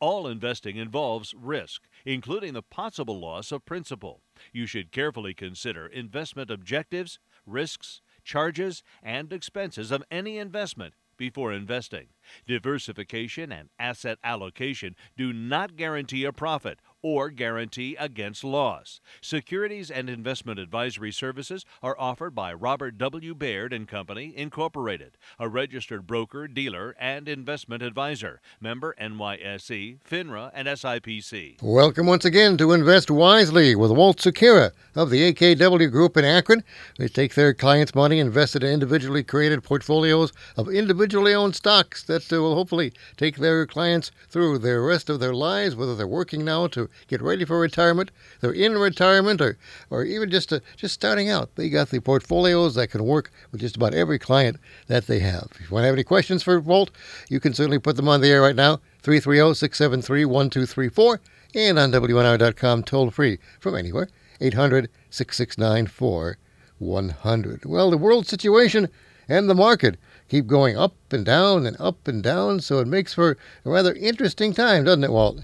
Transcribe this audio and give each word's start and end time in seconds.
All 0.00 0.28
investing 0.28 0.76
involves 0.76 1.34
risk, 1.34 1.82
including 2.04 2.52
the 2.52 2.62
possible 2.62 3.18
loss 3.18 3.50
of 3.50 3.64
principal. 3.64 4.22
You 4.52 4.66
should 4.66 4.92
carefully 4.92 5.34
consider 5.34 5.86
investment 5.86 6.50
objectives, 6.50 7.18
risks, 7.44 8.00
charges, 8.22 8.84
and 9.02 9.32
expenses 9.32 9.90
of 9.90 10.04
any 10.10 10.38
investment 10.38 10.94
before 11.16 11.52
investing. 11.52 12.08
Diversification 12.46 13.50
and 13.50 13.70
asset 13.78 14.18
allocation 14.22 14.94
do 15.16 15.32
not 15.32 15.74
guarantee 15.74 16.24
a 16.24 16.32
profit 16.32 16.78
or 17.02 17.30
guarantee 17.30 17.94
against 17.98 18.42
loss. 18.42 19.00
Securities 19.20 19.90
and 19.90 20.08
investment 20.08 20.58
advisory 20.58 21.12
services 21.12 21.64
are 21.82 21.94
offered 21.98 22.34
by 22.34 22.52
Robert 22.52 22.96
W. 22.96 23.34
Baird 23.34 23.72
and 23.72 23.86
Company, 23.86 24.32
Incorporated, 24.34 25.18
a 25.38 25.48
registered 25.48 26.06
broker, 26.06 26.48
dealer, 26.48 26.96
and 26.98 27.28
investment 27.28 27.82
advisor. 27.82 28.40
Member 28.60 28.94
NYSE, 29.00 29.98
FINRA, 30.02 30.50
and 30.54 30.66
SIPC. 30.66 31.62
Welcome 31.62 32.06
once 32.06 32.24
again 32.24 32.56
to 32.56 32.72
Invest 32.72 33.10
Wisely 33.10 33.74
with 33.74 33.90
Walt 33.90 34.16
Sekera 34.16 34.72
of 34.94 35.10
the 35.10 35.32
AKW 35.32 35.90
Group 35.90 36.16
in 36.16 36.24
Akron. 36.24 36.64
They 36.98 37.08
take 37.08 37.34
their 37.34 37.52
clients' 37.52 37.94
money 37.94 38.18
invested 38.18 38.64
in 38.64 38.78
individually 38.78 39.24
created 39.24 39.64
portfolios 39.64 40.32
of 40.56 40.68
individually 40.68 41.34
owned 41.34 41.56
stocks 41.56 42.04
that 42.04 42.32
uh, 42.32 42.40
will 42.40 42.54
hopefully 42.54 42.92
take 43.16 43.36
their 43.36 43.66
clients 43.66 44.12
through 44.28 44.56
the 44.56 44.78
rest 44.78 45.10
of 45.10 45.18
their 45.18 45.34
lives, 45.34 45.74
whether 45.74 45.96
they're 45.96 46.06
working 46.06 46.44
now 46.44 46.68
to 46.68 46.87
get 47.06 47.22
ready 47.22 47.44
for 47.44 47.58
retirement, 47.58 48.10
they're 48.40 48.52
in 48.52 48.78
retirement, 48.78 49.40
or, 49.40 49.58
or 49.90 50.04
even 50.04 50.30
just 50.30 50.52
uh, 50.52 50.60
just 50.76 50.94
starting 50.94 51.28
out. 51.28 51.54
They 51.54 51.68
got 51.68 51.90
the 51.90 52.00
portfolios 52.00 52.74
that 52.74 52.90
can 52.90 53.04
work 53.04 53.30
with 53.50 53.60
just 53.60 53.76
about 53.76 53.94
every 53.94 54.18
client 54.18 54.58
that 54.86 55.06
they 55.06 55.18
have. 55.20 55.48
If 55.52 55.60
you 55.60 55.74
want 55.74 55.82
to 55.82 55.86
have 55.86 55.94
any 55.94 56.04
questions 56.04 56.42
for 56.42 56.60
Walt, 56.60 56.90
you 57.28 57.40
can 57.40 57.54
certainly 57.54 57.78
put 57.78 57.96
them 57.96 58.08
on 58.08 58.20
the 58.20 58.28
air 58.28 58.42
right 58.42 58.56
now, 58.56 58.80
330 59.02 59.54
673 59.54 60.24
1234, 60.24 61.20
and 61.54 61.78
on 61.78 61.92
WNIR.com 61.92 62.82
toll 62.82 63.10
free 63.10 63.38
from 63.60 63.74
anywhere, 63.74 64.08
800 64.40 64.88
669 65.10 65.86
4100. 65.86 67.64
Well, 67.64 67.90
the 67.90 67.98
world 67.98 68.26
situation 68.26 68.88
and 69.28 69.48
the 69.48 69.54
market 69.54 69.98
keep 70.28 70.46
going 70.46 70.76
up 70.76 70.94
and 71.10 71.24
down 71.24 71.66
and 71.66 71.76
up 71.80 72.06
and 72.06 72.22
down, 72.22 72.60
so 72.60 72.78
it 72.78 72.86
makes 72.86 73.14
for 73.14 73.36
a 73.64 73.70
rather 73.70 73.94
interesting 73.94 74.52
time, 74.52 74.84
doesn't 74.84 75.04
it, 75.04 75.12
Walt? 75.12 75.40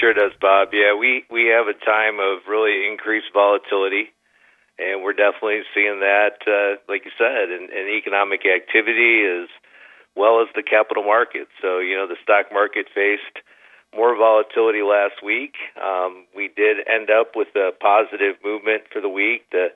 Sure 0.00 0.12
does, 0.12 0.32
Bob. 0.40 0.68
Yeah, 0.72 0.92
we 0.92 1.24
we 1.30 1.48
have 1.48 1.68
a 1.68 1.78
time 1.84 2.20
of 2.20 2.44
really 2.48 2.84
increased 2.84 3.32
volatility, 3.32 4.12
and 4.78 5.02
we're 5.02 5.16
definitely 5.16 5.64
seeing 5.72 6.00
that, 6.00 6.36
uh, 6.44 6.76
like 6.88 7.08
you 7.08 7.12
said, 7.16 7.48
in, 7.48 7.72
in 7.72 7.96
economic 7.96 8.44
activity 8.44 9.24
as 9.24 9.48
well 10.14 10.42
as 10.44 10.48
the 10.54 10.62
capital 10.62 11.02
markets. 11.02 11.50
So 11.62 11.78
you 11.78 11.96
know, 11.96 12.06
the 12.06 12.20
stock 12.22 12.52
market 12.52 12.92
faced 12.92 13.40
more 13.96 14.12
volatility 14.12 14.84
last 14.84 15.24
week. 15.24 15.56
Um, 15.80 16.28
we 16.36 16.52
did 16.52 16.84
end 16.84 17.08
up 17.08 17.32
with 17.32 17.48
a 17.56 17.72
positive 17.80 18.36
movement 18.44 18.84
for 18.92 19.00
the 19.00 19.08
week. 19.08 19.48
The 19.48 19.72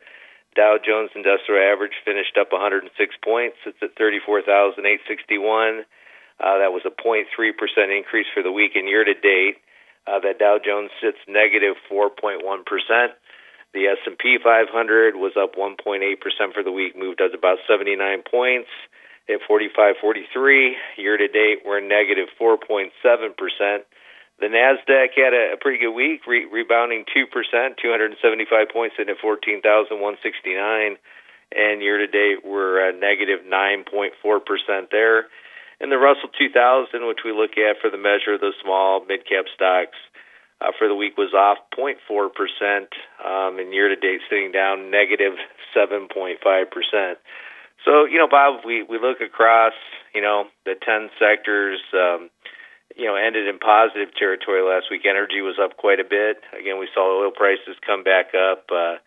Dow 0.54 0.76
Jones 0.76 1.16
Industrial 1.16 1.64
Average 1.64 1.96
finished 2.04 2.36
up 2.36 2.52
106 2.52 2.92
points. 3.24 3.56
It's 3.64 3.80
at 3.80 3.96
34,861. 3.96 5.88
Uh, 6.36 6.58
that 6.60 6.76
was 6.76 6.84
a 6.84 6.92
0.3% 6.92 7.24
increase 7.88 8.26
for 8.34 8.42
the 8.42 8.52
week 8.52 8.76
and 8.76 8.88
year 8.88 9.04
to 9.04 9.14
date. 9.14 9.56
Uh, 10.06 10.18
that 10.20 10.38
Dow 10.38 10.58
Jones 10.62 10.90
sits 11.00 11.18
negative 11.28 11.76
4.1. 11.90 12.42
The 13.72 13.86
S&P 13.86 14.38
500 14.42 15.14
was 15.14 15.32
up 15.38 15.54
1.8% 15.54 16.54
for 16.54 16.62
the 16.62 16.72
week, 16.72 16.96
moved 16.96 17.20
up 17.20 17.32
about 17.34 17.58
79 17.68 18.22
points 18.28 18.68
at 19.28 19.38
45.43. 19.48 20.72
Year 20.96 21.16
to 21.16 21.28
date, 21.28 21.62
we're 21.64 21.80
negative 21.80 22.28
4.7%. 22.40 22.90
The 24.40 24.46
Nasdaq 24.46 25.12
had 25.14 25.34
a, 25.34 25.56
pretty 25.60 25.78
good 25.78 25.92
week, 25.92 26.26
re- 26.26 26.48
rebounding 26.50 27.04
two 27.12 27.26
percent, 27.26 27.76
275 27.76 28.72
points, 28.72 28.96
in 28.98 29.10
at 29.10 29.20
14,169. 29.20 30.96
And 31.52 31.82
year 31.82 31.98
to 31.98 32.06
date, 32.06 32.40
we're 32.42 32.88
at 32.88 32.98
negative 32.98 33.40
9.4 33.44 34.16
percent 34.46 34.88
there. 34.90 35.26
And 35.80 35.90
the 35.90 35.96
Russell 35.96 36.28
2000, 36.36 37.08
which 37.08 37.24
we 37.24 37.32
look 37.32 37.56
at 37.56 37.80
for 37.80 37.88
the 37.88 37.96
measure 37.96 38.36
of 38.36 38.40
the 38.40 38.52
small 38.62 39.04
mid 39.04 39.24
cap 39.24 39.48
stocks, 39.54 39.96
uh, 40.60 40.72
for 40.76 40.88
the 40.88 40.94
week 40.94 41.16
was 41.16 41.32
off 41.32 41.56
0.4 41.72 41.96
percent, 42.36 42.92
um, 43.24 43.58
and 43.58 43.72
year 43.72 43.88
to 43.88 43.96
date 43.96 44.20
sitting 44.28 44.52
down 44.52 44.90
negative 44.90 45.32
7.5 45.76 46.36
percent. 46.70 47.16
So 47.84 48.04
you 48.04 48.18
know, 48.18 48.28
Bob, 48.28 48.60
we 48.64 48.82
we 48.82 49.00
look 49.00 49.24
across 49.24 49.72
you 50.14 50.20
know 50.20 50.44
the 50.64 50.74
10 50.76 51.10
sectors. 51.18 51.80
Um, 51.94 52.28
you 52.96 53.06
know, 53.06 53.14
ended 53.14 53.46
in 53.46 53.58
positive 53.58 54.12
territory 54.18 54.62
last 54.66 54.90
week. 54.90 55.06
Energy 55.08 55.40
was 55.40 55.56
up 55.62 55.76
quite 55.76 56.00
a 56.00 56.04
bit. 56.04 56.42
Again, 56.58 56.78
we 56.78 56.88
saw 56.92 57.22
oil 57.22 57.30
prices 57.30 57.78
come 57.86 58.02
back 58.02 58.34
up, 58.34 58.66
uh, 58.66 58.98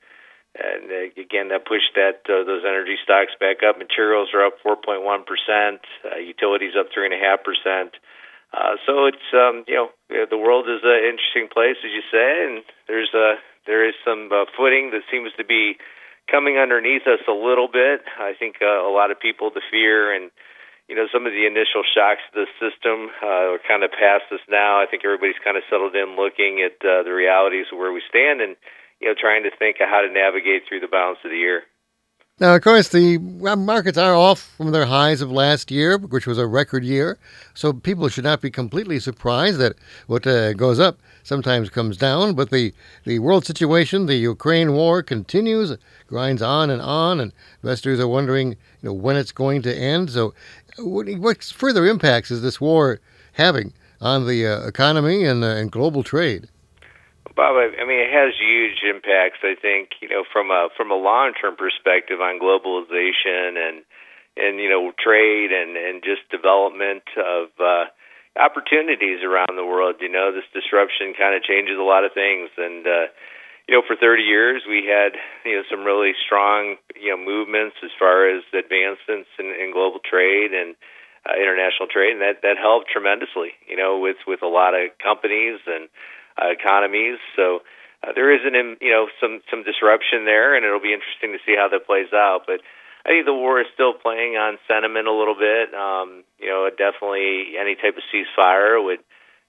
and 0.53 0.85
uh, 0.89 1.09
again 1.17 1.49
that 1.49 1.65
pushed 1.65 1.97
that 1.97 2.21
uh, 2.29 2.45
those 2.45 2.61
energy 2.61 2.95
stocks 3.03 3.33
back 3.39 3.65
up. 3.65 3.77
Materials 3.77 4.29
are 4.33 4.45
up 4.45 4.61
4.1 4.61 5.01
percent. 5.25 5.81
Uh, 6.05 6.21
utilities 6.21 6.77
up 6.77 6.87
three 6.93 7.05
and 7.05 7.13
a 7.13 7.21
half 7.21 7.41
percent. 7.43 7.97
Uh, 8.53 8.77
so 8.85 9.09
it's 9.09 9.27
um, 9.33 9.65
you 9.67 9.73
know 9.73 9.89
the 10.29 10.37
world 10.37 10.69
is 10.69 10.85
an 10.85 11.01
interesting 11.09 11.49
place, 11.49 11.77
as 11.81 11.89
you 11.89 12.05
say, 12.13 12.45
and 12.45 12.63
there's 12.87 13.09
a 13.13 13.41
there 13.65 13.87
is 13.87 13.95
some 14.05 14.29
uh, 14.29 14.45
footing 14.55 14.91
that 14.91 15.01
seems 15.09 15.33
to 15.37 15.43
be 15.43 15.77
coming 16.29 16.57
underneath 16.57 17.07
us 17.09 17.23
a 17.27 17.33
little 17.33 17.67
bit. 17.67 18.05
I 18.19 18.33
think 18.37 18.61
uh, 18.61 18.85
a 18.85 18.93
lot 18.93 19.09
of 19.09 19.19
people, 19.19 19.49
the 19.49 19.65
fear 19.71 20.13
and 20.13 20.29
you 20.87 20.95
know, 20.95 21.07
some 21.11 21.25
of 21.25 21.31
the 21.31 21.47
initial 21.47 21.81
shocks 21.81 22.21
to 22.35 22.43
the 22.43 22.49
system 22.59 23.07
uh, 23.23 23.55
are 23.55 23.63
kind 23.63 23.87
of 23.87 23.91
past 23.95 24.27
us 24.35 24.43
now. 24.51 24.83
I 24.83 24.85
think 24.85 25.07
everybody's 25.07 25.39
kind 25.39 25.55
of 25.55 25.63
settled 25.71 25.95
in 25.95 26.19
looking 26.19 26.59
at 26.59 26.75
uh, 26.83 27.07
the 27.07 27.15
realities 27.15 27.71
of 27.71 27.79
where 27.79 27.95
we 27.95 28.03
stand 28.03 28.41
and, 28.43 28.59
you 29.03 29.09
know, 29.09 29.15
trying 29.19 29.43
to 29.43 29.51
think 29.59 29.77
of 29.81 29.89
how 29.89 30.01
to 30.01 30.11
navigate 30.11 30.63
through 30.67 30.79
the 30.79 30.87
balance 30.87 31.19
of 31.23 31.31
the 31.31 31.37
year. 31.37 31.63
Now, 32.39 32.55
of 32.55 32.63
course, 32.63 32.87
the 32.87 33.19
markets 33.19 33.97
are 33.97 34.15
off 34.15 34.39
from 34.57 34.71
their 34.71 34.85
highs 34.85 35.21
of 35.21 35.31
last 35.31 35.69
year, 35.69 35.99
which 35.99 36.25
was 36.25 36.39
a 36.39 36.47
record 36.47 36.83
year. 36.83 37.19
So 37.53 37.73
people 37.73 38.09
should 38.09 38.23
not 38.23 38.41
be 38.41 38.49
completely 38.49 38.99
surprised 38.99 39.59
that 39.59 39.75
what 40.07 40.25
uh, 40.25 40.53
goes 40.53 40.79
up 40.79 40.99
sometimes 41.21 41.69
comes 41.69 41.95
down. 41.95 42.33
But 42.33 42.49
the, 42.49 42.73
the 43.03 43.19
world 43.19 43.45
situation, 43.45 44.07
the 44.07 44.15
Ukraine 44.15 44.73
war 44.73 45.03
continues, 45.03 45.77
grinds 46.07 46.41
on 46.41 46.71
and 46.71 46.81
on, 46.81 47.19
and 47.19 47.33
investors 47.61 47.99
are 47.99 48.07
wondering 48.07 48.53
you 48.81 48.89
know, 48.89 48.93
when 48.93 49.15
it's 49.15 49.31
going 49.31 49.61
to 49.61 49.75
end. 49.75 50.09
So 50.09 50.33
what, 50.79 51.07
what 51.19 51.43
further 51.43 51.85
impacts 51.85 52.31
is 52.31 52.41
this 52.41 52.59
war 52.59 52.99
having 53.33 53.73
on 54.01 54.25
the 54.25 54.47
uh, 54.47 54.65
economy 54.65 55.23
and, 55.23 55.43
uh, 55.43 55.47
and 55.47 55.71
global 55.71 56.01
trade? 56.01 56.47
Bob, 57.35 57.57
I 57.57 57.85
mean, 57.85 57.97
it 57.97 58.13
has 58.13 58.37
huge 58.37 58.85
impacts. 58.85 59.41
I 59.41 59.55
think 59.59 59.97
you 60.01 60.09
know 60.09 60.23
from 60.31 60.51
a 60.51 60.69
from 60.77 60.91
a 60.91 60.99
long 60.99 61.33
term 61.33 61.55
perspective 61.57 62.21
on 62.21 62.37
globalization 62.37 63.57
and 63.57 63.81
and 64.37 64.59
you 64.61 64.69
know 64.69 64.93
trade 65.01 65.49
and 65.49 65.73
and 65.73 66.03
just 66.05 66.29
development 66.29 67.03
of 67.17 67.49
uh, 67.57 67.89
opportunities 68.37 69.25
around 69.25 69.57
the 69.57 69.65
world. 69.65 69.97
You 70.01 70.09
know, 70.09 70.29
this 70.29 70.45
disruption 70.53 71.13
kind 71.17 71.33
of 71.33 71.41
changes 71.41 71.77
a 71.77 71.85
lot 71.85 72.05
of 72.05 72.13
things, 72.13 72.49
and 72.57 72.85
uh, 72.85 73.07
you 73.67 73.73
know, 73.73 73.81
for 73.85 73.95
30 73.95 74.23
years 74.23 74.61
we 74.67 74.85
had 74.85 75.17
you 75.45 75.57
know 75.57 75.63
some 75.69 75.85
really 75.85 76.13
strong 76.13 76.77
you 76.93 77.09
know 77.09 77.17
movements 77.17 77.77
as 77.83 77.91
far 77.97 78.29
as 78.29 78.43
advancements 78.53 79.29
in, 79.37 79.53
in 79.57 79.73
global 79.73 79.99
trade 80.05 80.53
and 80.53 80.75
uh, 81.25 81.33
international 81.33 81.87
trade, 81.87 82.13
and 82.13 82.21
that 82.21 82.41
that 82.41 82.57
helped 82.57 82.89
tremendously. 82.89 83.57
You 83.65 83.77
know, 83.77 83.97
with 83.97 84.17
with 84.27 84.41
a 84.41 84.49
lot 84.49 84.73
of 84.73 84.93
companies 85.01 85.61
and 85.65 85.89
uh, 86.37 86.49
economies. 86.51 87.19
So 87.35 87.61
uh, 88.03 88.11
there 88.15 88.33
is 88.33 88.41
an 88.43 88.77
you 88.81 88.91
know 88.91 89.07
some 89.21 89.41
some 89.49 89.63
disruption 89.63 90.25
there, 90.25 90.55
and 90.55 90.65
it'll 90.65 90.83
be 90.83 90.93
interesting 90.93 91.31
to 91.33 91.41
see 91.45 91.55
how 91.55 91.69
that 91.69 91.85
plays 91.85 92.11
out. 92.13 92.43
But 92.45 92.61
I 93.05 93.09
think 93.09 93.25
the 93.25 93.35
war 93.35 93.59
is 93.59 93.67
still 93.73 93.93
playing 93.93 94.35
on 94.35 94.57
sentiment 94.67 95.07
a 95.07 95.15
little 95.15 95.35
bit. 95.35 95.73
Um, 95.73 96.23
you 96.39 96.47
know, 96.47 96.69
definitely 96.71 97.59
any 97.59 97.75
type 97.75 97.95
of 97.99 98.03
ceasefire 98.11 98.79
would 98.79 99.03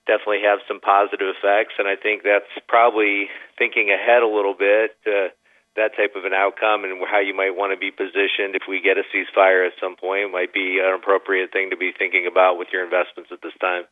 definitely 0.07 0.45
have 0.45 0.61
some 0.69 0.81
positive 0.81 1.31
effects, 1.33 1.75
and 1.79 1.89
I 1.89 1.97
think 1.97 2.23
that's 2.23 2.51
probably 2.69 3.31
thinking 3.57 3.91
ahead 3.91 4.23
a 4.23 4.29
little 4.29 4.55
bit. 4.55 4.99
Uh, 5.07 5.33
that 5.77 5.97
type 5.99 6.15
of 6.15 6.25
an 6.25 6.33
outcome 6.33 6.85
and 6.85 7.03
how 7.11 7.19
you 7.19 7.35
might 7.35 7.51
want 7.51 7.75
to 7.75 7.79
be 7.79 7.91
positioned 7.91 8.55
if 8.55 8.63
we 8.69 8.79
get 8.79 8.95
a 8.99 9.03
ceasefire 9.11 9.67
at 9.67 9.75
some 9.83 9.97
point 9.97 10.31
might 10.31 10.55
be 10.55 10.79
an 10.79 10.95
appropriate 10.95 11.51
thing 11.51 11.71
to 11.71 11.77
be 11.77 11.91
thinking 11.91 12.31
about 12.31 12.59
with 12.59 12.69
your 12.73 12.85
investments 12.85 13.31
at 13.33 13.43
this 13.43 13.55
time. 13.61 13.83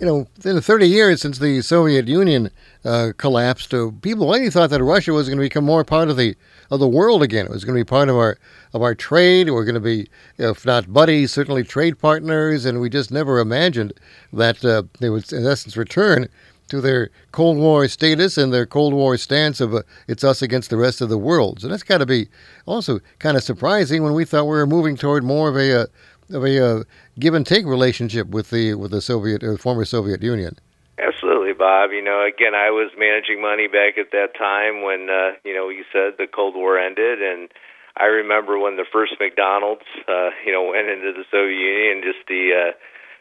You 0.00 0.06
know, 0.06 0.26
in 0.44 0.56
the 0.56 0.60
30 0.60 0.88
years 0.88 1.22
since 1.22 1.38
the 1.38 1.62
Soviet 1.62 2.08
Union 2.08 2.50
uh, 2.84 3.12
collapsed, 3.16 3.72
uh, 3.72 3.92
people 4.02 4.28
already 4.28 4.50
thought 4.50 4.70
that 4.70 4.82
Russia 4.82 5.12
was 5.12 5.28
going 5.28 5.38
to 5.38 5.44
become 5.44 5.64
more 5.64 5.84
part 5.84 6.08
of 6.08 6.16
the 6.16 6.34
of 6.68 6.80
the 6.80 6.88
world 6.88 7.22
again. 7.22 7.46
It 7.46 7.52
was 7.52 7.64
going 7.64 7.78
to 7.78 7.80
be 7.80 7.88
part 7.88 8.08
of 8.08 8.16
our 8.16 8.36
of 8.72 8.82
our 8.82 8.96
trade. 8.96 9.50
We're 9.50 9.64
going 9.64 9.76
to 9.76 9.80
be, 9.80 10.08
if 10.36 10.66
not 10.66 10.92
buddies, 10.92 11.30
certainly 11.30 11.62
trade 11.62 12.00
partners. 12.00 12.64
And 12.64 12.80
we 12.80 12.90
just 12.90 13.12
never 13.12 13.38
imagined 13.38 13.92
that 14.32 14.64
uh, 14.64 14.82
they 14.98 15.10
would, 15.10 15.32
in 15.32 15.46
essence, 15.46 15.76
return 15.76 16.28
to 16.68 16.80
their 16.80 17.10
Cold 17.30 17.58
War 17.58 17.86
status 17.86 18.36
and 18.36 18.52
their 18.52 18.66
Cold 18.66 18.94
War 18.94 19.16
stance 19.16 19.60
of 19.60 19.74
uh, 19.74 19.82
it's 20.08 20.24
us 20.24 20.42
against 20.42 20.70
the 20.70 20.76
rest 20.76 21.02
of 21.02 21.08
the 21.08 21.18
world. 21.18 21.60
So 21.60 21.68
that's 21.68 21.84
got 21.84 21.98
to 21.98 22.06
be 22.06 22.28
also 22.66 22.98
kind 23.20 23.36
of 23.36 23.44
surprising 23.44 24.02
when 24.02 24.14
we 24.14 24.24
thought 24.24 24.44
we 24.44 24.56
were 24.56 24.66
moving 24.66 24.96
toward 24.96 25.22
more 25.22 25.48
of 25.48 25.56
a 25.56 25.82
uh, 25.82 25.86
of 26.34 26.44
a 26.44 26.64
uh, 26.64 26.84
give 27.18 27.34
and 27.34 27.46
take 27.46 27.64
relationship 27.66 28.28
with 28.28 28.50
the 28.50 28.74
with 28.74 28.90
the 28.90 29.00
Soviet 29.00 29.42
or 29.42 29.56
former 29.56 29.84
Soviet 29.84 30.22
Union. 30.22 30.58
Absolutely, 30.98 31.52
Bob. 31.52 31.90
You 31.90 32.02
know, 32.02 32.22
again, 32.22 32.54
I 32.54 32.70
was 32.70 32.90
managing 32.98 33.42
money 33.42 33.66
back 33.66 33.98
at 33.98 34.12
that 34.12 34.38
time 34.38 34.82
when 34.82 35.10
uh, 35.10 35.38
you 35.44 35.54
know 35.54 35.68
you 35.68 35.84
said 35.92 36.14
the 36.18 36.26
Cold 36.26 36.54
War 36.54 36.78
ended, 36.78 37.22
and 37.22 37.48
I 37.96 38.06
remember 38.06 38.58
when 38.58 38.76
the 38.76 38.86
first 38.90 39.14
McDonald's 39.18 39.86
uh, 40.06 40.30
you 40.46 40.52
know 40.52 40.70
went 40.70 40.88
into 40.88 41.12
the 41.12 41.24
Soviet 41.30 41.58
Union, 41.58 42.02
just 42.02 42.26
the 42.28 42.50
uh, 42.54 42.72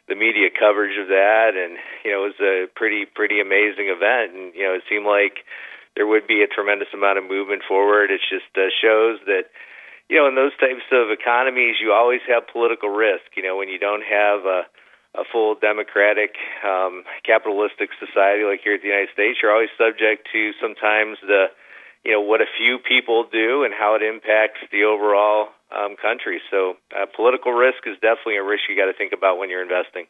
the 0.07 0.16
media 0.16 0.50
coverage 0.54 0.98
of 1.00 1.07
that, 1.07 1.57
and 1.57 1.77
you 2.04 2.12
know 2.12 2.25
it 2.25 2.33
was 2.38 2.42
a 2.42 2.68
pretty 2.75 3.06
pretty 3.06 3.39
amazing 3.39 3.89
event, 3.89 4.38
and 4.38 4.54
you 4.54 4.63
know 4.63 4.74
it 4.74 4.83
seemed 4.89 5.06
like 5.06 5.42
there 5.95 6.07
would 6.07 6.27
be 6.27 6.42
a 6.42 6.48
tremendous 6.48 6.89
amount 6.94 7.18
of 7.18 7.24
movement 7.24 7.62
forward. 7.68 8.12
It 8.12 8.21
just 8.30 8.50
uh, 8.57 8.69
shows 8.81 9.19
that 9.25 9.50
you 10.13 10.21
know, 10.21 10.30
in 10.30 10.38
those 10.38 10.54
types 10.62 10.86
of 10.94 11.10
economies, 11.10 11.81
you 11.81 11.89
always 11.89 12.21
have 12.30 12.45
political 12.45 12.94
risk. 12.94 13.33
You 13.33 13.42
know, 13.42 13.57
when 13.57 13.65
you 13.68 13.81
don't 13.81 14.06
have 14.06 14.45
a, 14.45 14.62
a 15.18 15.25
full 15.25 15.57
democratic, 15.57 16.38
um, 16.62 17.01
capitalistic 17.25 17.89
society 17.98 18.45
like 18.45 18.62
here 18.62 18.77
at 18.77 18.86
the 18.86 18.94
United 18.94 19.10
States, 19.10 19.42
you're 19.42 19.50
always 19.50 19.74
subject 19.74 20.30
to 20.30 20.54
sometimes 20.62 21.18
the, 21.25 21.50
you 22.06 22.13
know, 22.13 22.21
what 22.21 22.45
a 22.45 22.50
few 22.62 22.77
people 22.77 23.25
do 23.25 23.65
and 23.65 23.74
how 23.74 23.98
it 23.98 24.06
impacts 24.06 24.62
the 24.69 24.86
overall 24.86 25.50
um, 25.74 25.98
country. 25.98 26.38
So, 26.54 26.77
uh, 26.94 27.09
political 27.09 27.50
risk 27.50 27.81
is 27.89 27.98
definitely 27.98 28.38
a 28.38 28.45
risk 28.45 28.69
you 28.69 28.77
got 28.77 28.94
to 28.94 28.94
think 28.94 29.18
about 29.18 29.42
when 29.42 29.50
you're 29.50 29.66
investing. 29.66 30.06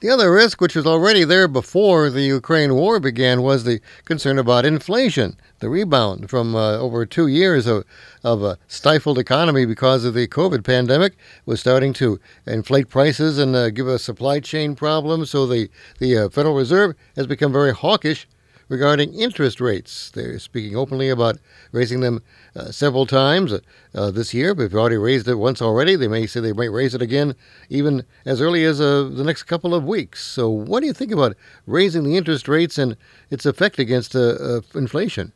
The 0.00 0.08
other 0.08 0.32
risk, 0.32 0.62
which 0.62 0.74
was 0.74 0.86
already 0.86 1.24
there 1.24 1.46
before 1.46 2.08
the 2.08 2.22
Ukraine 2.22 2.74
war 2.74 3.00
began, 3.00 3.42
was 3.42 3.64
the 3.64 3.80
concern 4.06 4.38
about 4.38 4.64
inflation, 4.64 5.36
the 5.58 5.68
rebound 5.68 6.30
from 6.30 6.56
uh, 6.56 6.78
over 6.78 7.04
two 7.04 7.26
years 7.26 7.66
of, 7.66 7.84
of 8.22 8.42
a 8.42 8.58
stifled 8.68 9.18
economy 9.18 9.64
because 9.64 10.04
of 10.04 10.14
the 10.14 10.26
COVID 10.28 10.64
pandemic 10.64 11.16
was 11.46 11.60
starting 11.60 11.92
to 11.94 12.20
inflate 12.46 12.88
prices 12.88 13.38
and 13.38 13.54
uh, 13.56 13.70
give 13.70 13.88
us 13.88 14.02
supply 14.02 14.40
chain 14.40 14.74
problems. 14.74 15.30
So 15.30 15.46
the, 15.46 15.70
the 15.98 16.16
uh, 16.16 16.28
Federal 16.28 16.54
Reserve 16.54 16.94
has 17.16 17.26
become 17.26 17.52
very 17.52 17.72
hawkish 17.72 18.26
regarding 18.70 19.12
interest 19.12 19.60
rates. 19.60 20.10
They're 20.10 20.38
speaking 20.38 20.76
openly 20.76 21.10
about 21.10 21.38
raising 21.72 22.00
them 22.00 22.22
uh, 22.54 22.70
several 22.70 23.04
times 23.04 23.52
uh, 23.94 24.10
this 24.12 24.32
year. 24.32 24.54
But 24.54 24.62
they've 24.62 24.78
already 24.78 24.96
raised 24.96 25.28
it 25.28 25.34
once 25.34 25.60
already. 25.60 25.96
They 25.96 26.08
may 26.08 26.26
say 26.26 26.40
they 26.40 26.52
might 26.52 26.72
raise 26.72 26.94
it 26.94 27.02
again 27.02 27.34
even 27.68 28.06
as 28.24 28.40
early 28.40 28.64
as 28.64 28.80
uh, 28.80 29.10
the 29.12 29.24
next 29.24 29.42
couple 29.42 29.74
of 29.74 29.84
weeks. 29.84 30.24
So, 30.24 30.48
what 30.48 30.80
do 30.80 30.86
you 30.86 30.92
think 30.94 31.10
about 31.12 31.36
raising 31.66 32.04
the 32.04 32.16
interest 32.16 32.48
rates 32.48 32.78
and 32.78 32.96
its 33.28 33.44
effect 33.44 33.78
against 33.78 34.14
uh, 34.14 34.20
uh, 34.20 34.60
inflation? 34.74 35.32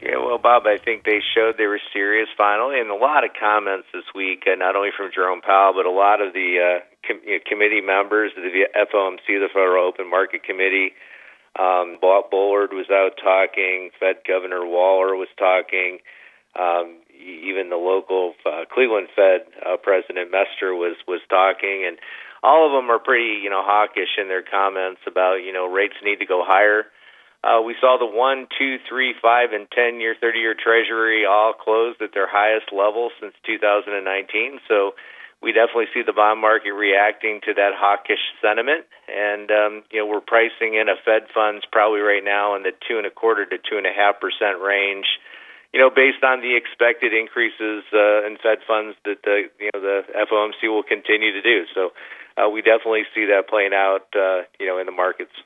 Yeah, 0.00 0.18
well, 0.18 0.38
Bob, 0.38 0.62
I 0.66 0.78
think 0.78 1.04
they 1.04 1.18
showed 1.34 1.58
they 1.58 1.66
were 1.66 1.80
serious 1.92 2.28
finally, 2.36 2.78
and 2.78 2.88
a 2.88 2.94
lot 2.94 3.24
of 3.24 3.30
comments 3.38 3.88
this 3.92 4.06
week, 4.14 4.44
uh, 4.46 4.54
not 4.54 4.76
only 4.76 4.90
from 4.96 5.10
Jerome 5.12 5.40
Powell, 5.42 5.74
but 5.74 5.86
a 5.86 5.90
lot 5.90 6.22
of 6.22 6.32
the 6.32 6.80
com- 7.06 7.20
you 7.26 7.38
know, 7.38 7.44
committee 7.44 7.80
members 7.80 8.30
of 8.36 8.44
the 8.44 8.68
FOMC, 8.76 9.26
the 9.26 9.48
Federal 9.52 9.88
Open 9.88 10.08
Market 10.08 10.44
Committee, 10.44 10.94
um, 11.58 11.98
Bullard 12.00 12.72
was 12.72 12.86
out 12.90 13.18
talking. 13.18 13.90
Fed 13.98 14.22
Governor 14.26 14.64
Waller 14.64 15.16
was 15.16 15.28
talking. 15.36 15.98
Um, 16.54 17.02
even 17.18 17.68
the 17.68 17.76
local 17.76 18.34
uh, 18.46 18.64
Cleveland 18.72 19.08
Fed 19.14 19.42
uh, 19.66 19.76
President 19.76 20.30
Mester 20.30 20.74
was 20.74 20.96
was 21.06 21.20
talking, 21.28 21.84
and 21.86 21.98
all 22.42 22.66
of 22.66 22.72
them 22.72 22.90
are 22.90 22.98
pretty, 22.98 23.42
you 23.42 23.50
know, 23.50 23.62
hawkish 23.64 24.14
in 24.16 24.28
their 24.28 24.42
comments 24.42 25.00
about, 25.06 25.42
you 25.42 25.52
know, 25.52 25.66
rates 25.66 25.98
need 26.04 26.20
to 26.20 26.26
go 26.26 26.44
higher. 26.46 26.86
Uh, 27.44 27.62
we 27.62 27.76
saw 27.80 27.96
the 27.98 28.06
one, 28.06 28.48
two, 28.58 28.78
three, 28.88 29.14
five, 29.22 29.52
and 29.52 29.70
ten 29.70 30.00
year, 30.00 30.16
thirty 30.20 30.40
year 30.40 30.54
Treasury 30.58 31.24
all 31.24 31.52
closed 31.52 32.02
at 32.02 32.10
their 32.12 32.26
highest 32.28 32.72
level 32.72 33.10
since 33.20 33.32
2019. 33.46 34.58
So 34.66 34.94
we 35.40 35.52
definitely 35.54 35.86
see 35.94 36.02
the 36.02 36.12
bond 36.12 36.40
market 36.40 36.74
reacting 36.74 37.40
to 37.46 37.54
that 37.54 37.78
hawkish 37.78 38.22
sentiment, 38.42 38.90
and 39.06 39.46
um, 39.50 39.72
you 39.94 40.02
know 40.02 40.06
we're 40.06 40.24
pricing 40.24 40.74
in 40.74 40.90
a 40.90 40.98
Fed 40.98 41.30
funds 41.30 41.62
probably 41.70 42.00
right 42.00 42.24
now 42.24 42.56
in 42.56 42.66
the 42.66 42.74
two 42.74 42.98
and 42.98 43.06
a 43.06 43.14
quarter 43.14 43.46
to 43.46 43.56
two 43.58 43.78
and 43.78 43.86
a 43.86 43.94
half 43.94 44.18
percent 44.18 44.58
range. 44.58 45.06
You 45.72 45.78
know, 45.78 45.90
based 45.94 46.24
on 46.24 46.40
the 46.40 46.56
expected 46.56 47.12
increases 47.14 47.86
uh, 47.94 48.26
in 48.26 48.34
Fed 48.42 48.66
funds 48.66 48.98
that 49.06 49.22
the 49.22 49.46
you 49.62 49.70
know 49.70 49.80
the 49.80 50.02
FOMC 50.26 50.66
will 50.66 50.82
continue 50.82 51.30
to 51.30 51.42
do. 51.42 51.70
So 51.70 51.94
uh, 52.34 52.50
we 52.50 52.58
definitely 52.62 53.06
see 53.14 53.30
that 53.30 53.46
playing 53.46 53.78
out. 53.78 54.10
Uh, 54.10 54.42
you 54.58 54.66
know, 54.66 54.82
in 54.82 54.86
the 54.86 54.96
markets. 54.96 55.38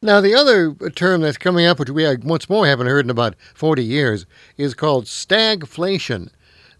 Now, 0.00 0.20
the 0.20 0.32
other 0.32 0.74
term 0.90 1.22
that's 1.22 1.38
coming 1.38 1.66
up, 1.66 1.80
which 1.80 1.90
we 1.90 2.06
once 2.18 2.48
more 2.48 2.68
haven't 2.68 2.86
heard 2.86 3.04
in 3.04 3.10
about 3.10 3.34
40 3.54 3.82
years, 3.82 4.26
is 4.56 4.72
called 4.72 5.06
stagflation. 5.06 6.30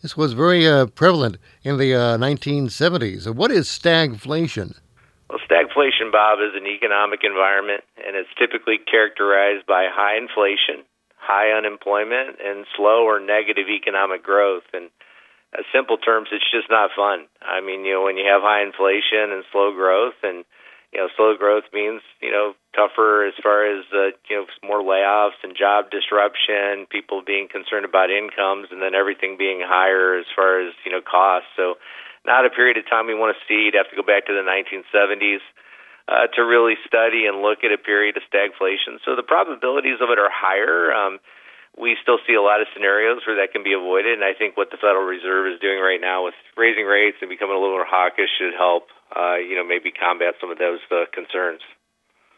This 0.02 0.16
was 0.16 0.34
very 0.34 0.68
uh, 0.68 0.86
prevalent 0.86 1.36
in 1.64 1.78
the 1.78 1.96
uh, 1.96 2.16
1970s. 2.16 3.26
What 3.34 3.50
is 3.50 3.66
stagflation? 3.66 4.78
Well, 5.28 5.40
stagflation, 5.50 6.12
Bob, 6.12 6.38
is 6.38 6.54
an 6.54 6.68
economic 6.68 7.24
environment, 7.24 7.82
and 8.06 8.14
it's 8.14 8.30
typically 8.38 8.78
characterized 8.78 9.66
by 9.66 9.88
high 9.90 10.16
inflation, 10.16 10.86
high 11.18 11.50
unemployment, 11.50 12.38
and 12.38 12.66
slow 12.76 13.02
or 13.02 13.18
negative 13.18 13.66
economic 13.66 14.22
growth. 14.22 14.70
And 14.72 14.90
in 15.58 15.64
simple 15.74 15.98
terms, 15.98 16.28
it's 16.30 16.46
just 16.54 16.70
not 16.70 16.90
fun. 16.94 17.26
I 17.42 17.66
mean, 17.66 17.84
you 17.84 17.94
know, 17.94 18.04
when 18.04 18.16
you 18.16 18.30
have 18.30 18.42
high 18.46 18.62
inflation 18.62 19.34
and 19.34 19.42
slow 19.50 19.74
growth, 19.74 20.22
and 20.22 20.44
you 20.92 21.00
know, 21.00 21.08
slow 21.16 21.36
growth 21.36 21.68
means 21.72 22.00
you 22.20 22.32
know 22.32 22.54
tougher 22.72 23.26
as 23.28 23.34
far 23.42 23.68
as 23.68 23.84
uh, 23.92 24.16
you 24.28 24.36
know 24.36 24.46
more 24.64 24.80
layoffs 24.80 25.36
and 25.42 25.56
job 25.56 25.90
disruption, 25.90 26.86
people 26.88 27.22
being 27.24 27.48
concerned 27.48 27.84
about 27.84 28.10
incomes, 28.10 28.68
and 28.72 28.80
then 28.80 28.94
everything 28.94 29.36
being 29.36 29.60
higher 29.60 30.16
as 30.16 30.24
far 30.34 30.64
as 30.64 30.72
you 30.84 30.92
know 30.92 31.04
costs. 31.04 31.48
So, 31.56 31.76
not 32.24 32.46
a 32.46 32.50
period 32.50 32.76
of 32.80 32.88
time 32.88 33.06
we 33.06 33.14
want 33.14 33.36
to 33.36 33.40
see. 33.44 33.68
You'd 33.68 33.76
have 33.76 33.90
to 33.92 33.96
go 33.96 34.06
back 34.06 34.26
to 34.26 34.34
the 34.34 34.44
1970s. 34.44 35.44
Uh, 36.08 36.24
to 36.32 36.40
really 36.40 36.72
study 36.88 37.28
and 37.28 37.44
look 37.44 37.60
at 37.60 37.68
a 37.68 37.76
period 37.76 38.16
of 38.16 38.24
stagflation. 38.32 38.96
So 39.04 39.12
the 39.12 39.20
probabilities 39.20 40.00
of 40.00 40.08
it 40.08 40.16
are 40.16 40.32
higher. 40.32 40.88
Um, 40.88 41.20
we 41.76 42.00
still 42.00 42.16
see 42.24 42.32
a 42.32 42.40
lot 42.40 42.64
of 42.64 42.66
scenarios 42.72 43.20
where 43.28 43.36
that 43.36 43.52
can 43.52 43.60
be 43.60 43.76
avoided, 43.76 44.16
and 44.16 44.24
I 44.24 44.32
think 44.32 44.56
what 44.56 44.72
the 44.72 44.80
Federal 44.80 45.04
Reserve 45.04 45.52
is 45.52 45.60
doing 45.60 45.84
right 45.84 46.00
now 46.00 46.24
with 46.24 46.32
raising 46.56 46.88
rates 46.88 47.20
and 47.20 47.28
becoming 47.28 47.54
a 47.54 47.60
little 47.60 47.76
more 47.76 47.84
hawkish 47.84 48.32
should 48.40 48.56
help 48.56 48.88
uh, 49.16 49.36
you 49.36 49.54
know, 49.54 49.64
maybe 49.64 49.90
combat 49.90 50.34
some 50.40 50.50
of 50.50 50.58
those 50.58 50.80
uh, 50.90 51.04
concerns. 51.12 51.60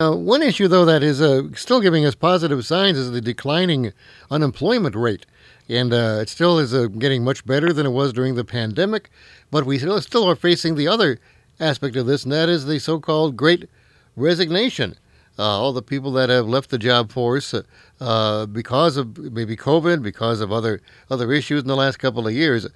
Uh, 0.01 0.17
one 0.17 0.43
issue, 0.43 0.67
though, 0.67 0.85
that 0.85 1.03
is 1.03 1.21
uh, 1.21 1.43
still 1.55 1.81
giving 1.81 2.07
us 2.07 2.15
positive 2.15 2.65
signs 2.65 2.97
is 2.97 3.11
the 3.11 3.21
declining 3.21 3.93
unemployment 4.31 4.95
rate. 4.95 5.27
And 5.69 5.93
it 5.93 6.29
still 6.29 6.59
is 6.59 6.73
getting 6.99 7.23
much 7.23 7.45
better 7.47 7.73
than 7.73 7.87
it 7.87 7.91
was 7.91 8.13
during 8.13 8.35
the 8.35 8.45
pandemic. 8.45 9.09
But 9.51 9.67
we 9.67 9.79
still, 9.79 10.01
still 10.01 10.29
are 10.29 10.35
facing 10.35 10.75
the 10.75 10.89
other 10.89 11.21
aspect 11.61 11.95
of 11.95 12.07
this, 12.07 12.25
and 12.25 12.33
that 12.33 12.49
is 12.49 12.67
the 12.67 12.81
so 12.81 12.99
called 12.99 13.37
great 13.37 13.69
resignation. 14.17 14.97
all 15.39 15.73
the 15.73 15.83
people 15.83 16.11
that 16.13 16.29
have 16.29 16.49
left 16.49 16.71
the 16.71 16.79
job 16.79 17.13
force 17.13 17.55
because 18.01 18.97
of 18.97 19.17
maybe 19.17 19.57
COVID, 19.57 20.03
because 20.03 20.41
of 20.41 20.51
other, 20.51 20.81
other 21.09 21.31
issues 21.31 21.63
in 21.63 21.69
the 21.69 21.77
last 21.77 21.99
couple 21.99 22.27
of 22.27 22.35
years. 22.35 22.67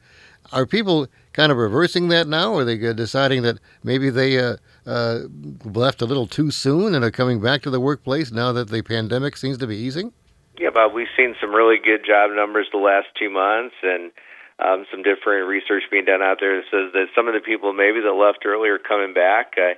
Are 0.53 0.67
people 0.67 1.09
kind 1.33 1.51
of 1.51 1.59
reversing 1.59 2.09
that 2.09 2.29
now? 2.29 2.55
Are 2.55 2.65
they 2.65 2.77
deciding 2.93 3.43
that 3.43 3.59
maybe 3.83 4.11
they 4.11 4.39
uh, 4.39 4.57
uh, 4.87 5.21
left 5.65 6.03
a 6.03 6.07
little 6.07 6.27
too 6.27 6.51
soon 6.51 6.95
and 6.95 7.05
are 7.05 7.11
coming 7.11 7.41
back 7.41 7.63
to 7.63 7.71
the 7.71 7.81
workplace 7.81 8.31
now 8.31 8.53
that 8.53 8.69
the 8.69 8.83
pandemic 8.83 9.37
seems 9.37 9.59
to 9.59 9.67
be 9.67 9.77
easing? 9.77 10.13
Yeah, 10.59 10.71
Bob, 10.71 10.93
we've 10.93 11.11
seen 11.17 11.35
some 11.41 11.51
really 11.51 11.79
good 11.83 12.07
job 12.07 12.31
numbers 12.35 12.69
the 12.71 12.79
last 12.79 13.09
two 13.19 13.31
months, 13.31 13.75
and 13.83 14.13
um, 14.61 14.87
some 14.91 15.03
different 15.03 15.49
research 15.49 15.83
being 15.91 16.05
done 16.05 16.23
out 16.23 16.39
there 16.39 16.57
that 16.57 16.71
says 16.71 16.93
that 16.93 17.07
some 17.15 17.27
of 17.27 17.35
the 17.35 17.41
people 17.41 17.73
maybe 17.73 18.01
that 18.01 18.13
left 18.13 18.47
early 18.47 18.69
are 18.69 18.79
coming 18.79 19.13
back. 19.13 19.55
I, 19.57 19.75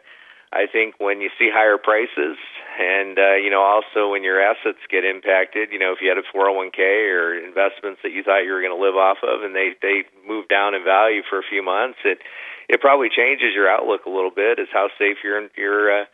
I 0.53 0.67
think 0.71 0.97
when 0.99 1.21
you 1.21 1.31
see 1.39 1.49
higher 1.53 1.79
prices 1.79 2.37
and 2.77 3.19
uh, 3.19 3.37
you 3.41 3.51
know, 3.51 3.65
also 3.65 4.13
when 4.13 4.23
your 4.23 4.41
assets 4.41 4.81
get 4.93 5.05
impacted, 5.05 5.73
you 5.73 5.79
know, 5.79 5.93
if 5.93 5.99
you 6.01 6.09
had 6.09 6.21
a 6.21 6.27
401k 6.29 6.81
or 7.09 7.35
investments 7.35 8.01
that 8.05 8.13
you 8.13 8.23
thought 8.23 8.45
you 8.45 8.53
were 8.53 8.61
going 8.61 8.77
to 8.77 8.81
live 8.81 8.97
off 8.97 9.19
of, 9.25 9.43
and 9.43 9.57
they 9.57 9.73
they 9.81 10.05
move 10.29 10.49
down 10.49 10.75
in 10.75 10.85
value 10.85 11.23
for 11.29 11.39
a 11.39 11.47
few 11.49 11.65
months, 11.65 11.99
it 12.05 12.21
it 12.69 12.81
probably 12.81 13.09
changes 13.09 13.55
your 13.55 13.69
outlook 13.69 14.05
a 14.07 14.13
little 14.13 14.35
bit 14.35 14.59
as 14.59 14.69
how 14.73 14.89
safe 14.99 15.25
your 15.25 15.49
your 15.57 16.03
uh, 16.03 16.05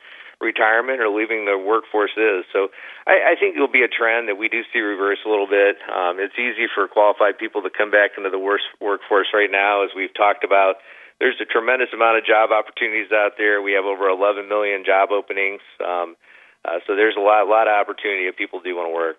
retirement 0.40 1.02
or 1.02 1.10
leaving 1.10 1.46
the 1.46 1.58
workforce 1.58 2.14
is. 2.18 2.46
So 2.52 2.70
I, 3.06 3.34
I 3.34 3.34
think 3.38 3.54
it'll 3.54 3.70
be 3.70 3.86
a 3.86 3.90
trend 3.90 4.28
that 4.28 4.38
we 4.38 4.48
do 4.48 4.62
see 4.72 4.80
reverse 4.82 5.22
a 5.26 5.30
little 5.30 5.46
bit. 5.46 5.78
Um, 5.86 6.18
it's 6.18 6.38
easy 6.38 6.66
for 6.70 6.86
qualified 6.86 7.38
people 7.38 7.62
to 7.62 7.70
come 7.70 7.90
back 7.90 8.18
into 8.18 8.30
the 8.30 8.42
worst 8.42 8.66
workforce 8.80 9.30
right 9.34 9.50
now, 9.50 9.82
as 9.82 9.90
we've 9.94 10.12
talked 10.14 10.42
about 10.42 10.82
there's 11.22 11.38
a 11.38 11.46
tremendous 11.46 11.94
amount 11.94 12.18
of 12.18 12.26
job 12.26 12.50
opportunities 12.50 13.14
out 13.14 13.38
there. 13.38 13.62
We 13.62 13.78
have 13.78 13.86
over 13.86 14.10
11 14.10 14.50
million 14.50 14.82
job 14.82 15.14
openings. 15.14 15.62
Um, 15.78 16.18
uh, 16.64 16.78
so 16.86 16.96
there's 16.96 17.16
a 17.16 17.20
lot, 17.20 17.46
lot 17.48 17.68
of 17.68 17.74
opportunity 17.74 18.26
if 18.26 18.36
people 18.36 18.60
do 18.60 18.76
want 18.76 18.88
to 18.88 18.94
work. 18.94 19.18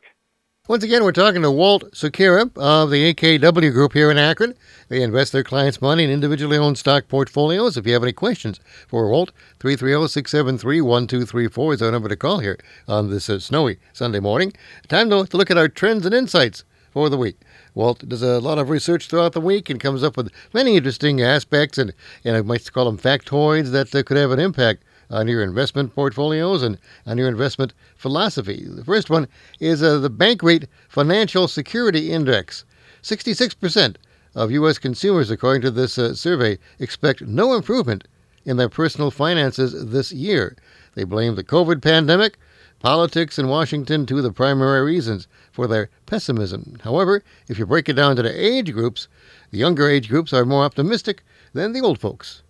Once 0.69 0.81
again, 0.81 1.03
we're 1.03 1.12
talking 1.12 1.41
to 1.41 1.51
Walt 1.51 1.91
Sekera 1.91 2.50
of 2.55 2.89
the 2.89 3.13
AKW 3.13 3.73
Group 3.73 3.91
here 3.91 4.09
in 4.09 4.17
Akron. 4.17 4.55
They 4.88 5.01
invest 5.01 5.33
their 5.33 5.43
clients' 5.43 5.81
money 5.81 6.05
in 6.05 6.09
individually 6.09 6.57
owned 6.57 6.77
stock 6.77 7.09
portfolios. 7.09 7.75
If 7.75 7.85
you 7.85 7.91
have 7.91 8.03
any 8.03 8.13
questions 8.13 8.62
for 8.88 9.09
Walt, 9.09 9.33
330-673-1234 9.59 11.73
is 11.73 11.81
our 11.81 11.91
number 11.91 12.07
to 12.07 12.15
call 12.15 12.39
here 12.39 12.57
on 12.88 13.09
this 13.09 13.29
uh, 13.29 13.39
snowy 13.39 13.77
Sunday 13.91 14.21
morning. 14.21 14.53
Time 14.88 15.09
to, 15.09 15.25
to 15.25 15.35
look 15.35 15.51
at 15.51 15.57
our 15.57 15.67
trends 15.67 16.05
and 16.05 16.15
insights 16.15 16.63
for 16.91 17.09
the 17.09 17.17
week. 17.17 17.35
Walt 17.73 18.07
does 18.07 18.21
a 18.21 18.39
lot 18.39 18.57
of 18.57 18.69
research 18.69 19.09
throughout 19.09 19.33
the 19.33 19.41
week 19.41 19.69
and 19.69 19.81
comes 19.81 20.01
up 20.01 20.15
with 20.15 20.31
many 20.53 20.77
interesting 20.77 21.21
aspects 21.21 21.77
and, 21.77 21.93
and 22.23 22.38
I 22.38 22.41
might 22.41 22.71
call 22.71 22.85
them 22.85 22.97
factoids 22.97 23.71
that 23.71 23.93
uh, 23.93 24.01
could 24.03 24.15
have 24.15 24.31
an 24.31 24.39
impact 24.39 24.85
on 25.10 25.27
your 25.27 25.43
investment 25.43 25.93
portfolios 25.93 26.63
and 26.63 26.77
on 27.05 27.17
your 27.17 27.27
investment 27.27 27.74
philosophy. 27.95 28.65
The 28.67 28.83
first 28.83 29.10
one 29.10 29.27
is 29.60 29.83
uh, 29.83 30.00
the 30.00 30.10
Bankrate 30.10 30.67
Financial 30.89 31.48
Security 31.48 32.12
Index. 32.12 32.65
66% 33.01 33.98
of 34.36 34.51
U.S. 34.51 34.77
consumers, 34.77 35.29
according 35.29 35.62
to 35.63 35.72
this 35.72 35.98
uh, 35.98 36.13
survey, 36.13 36.57
expect 36.79 37.22
no 37.22 37.53
improvement 37.53 38.07
in 38.45 38.57
their 38.57 38.69
personal 38.69 39.12
finances 39.12 39.91
this 39.91 40.12
year. 40.12 40.55
They 40.95 41.03
blame 41.03 41.36
the 41.36 41.43
COVID 41.43 41.81
pandemic, 41.81 42.38
politics 42.79 43.39
in 43.39 43.48
Washington 43.48 44.05
to 44.05 44.22
the 44.22 44.31
primary 44.31 44.83
reasons 44.83 45.27
for 45.51 45.67
their 45.67 45.89
pessimism. 46.05 46.77
However, 46.83 47.24
if 47.48 47.57
you 47.57 47.65
break 47.65 47.88
it 47.89 47.93
down 47.93 48.15
to 48.17 48.22
the 48.22 48.45
age 48.45 48.74
groups, 48.74 49.07
the 49.51 49.57
younger 49.57 49.89
age 49.89 50.10
groups 50.10 50.33
are 50.33 50.45
more 50.45 50.63
optimistic 50.63 51.24
than 51.53 51.72
the 51.72 51.81
old 51.81 52.00
folks. 52.00 52.43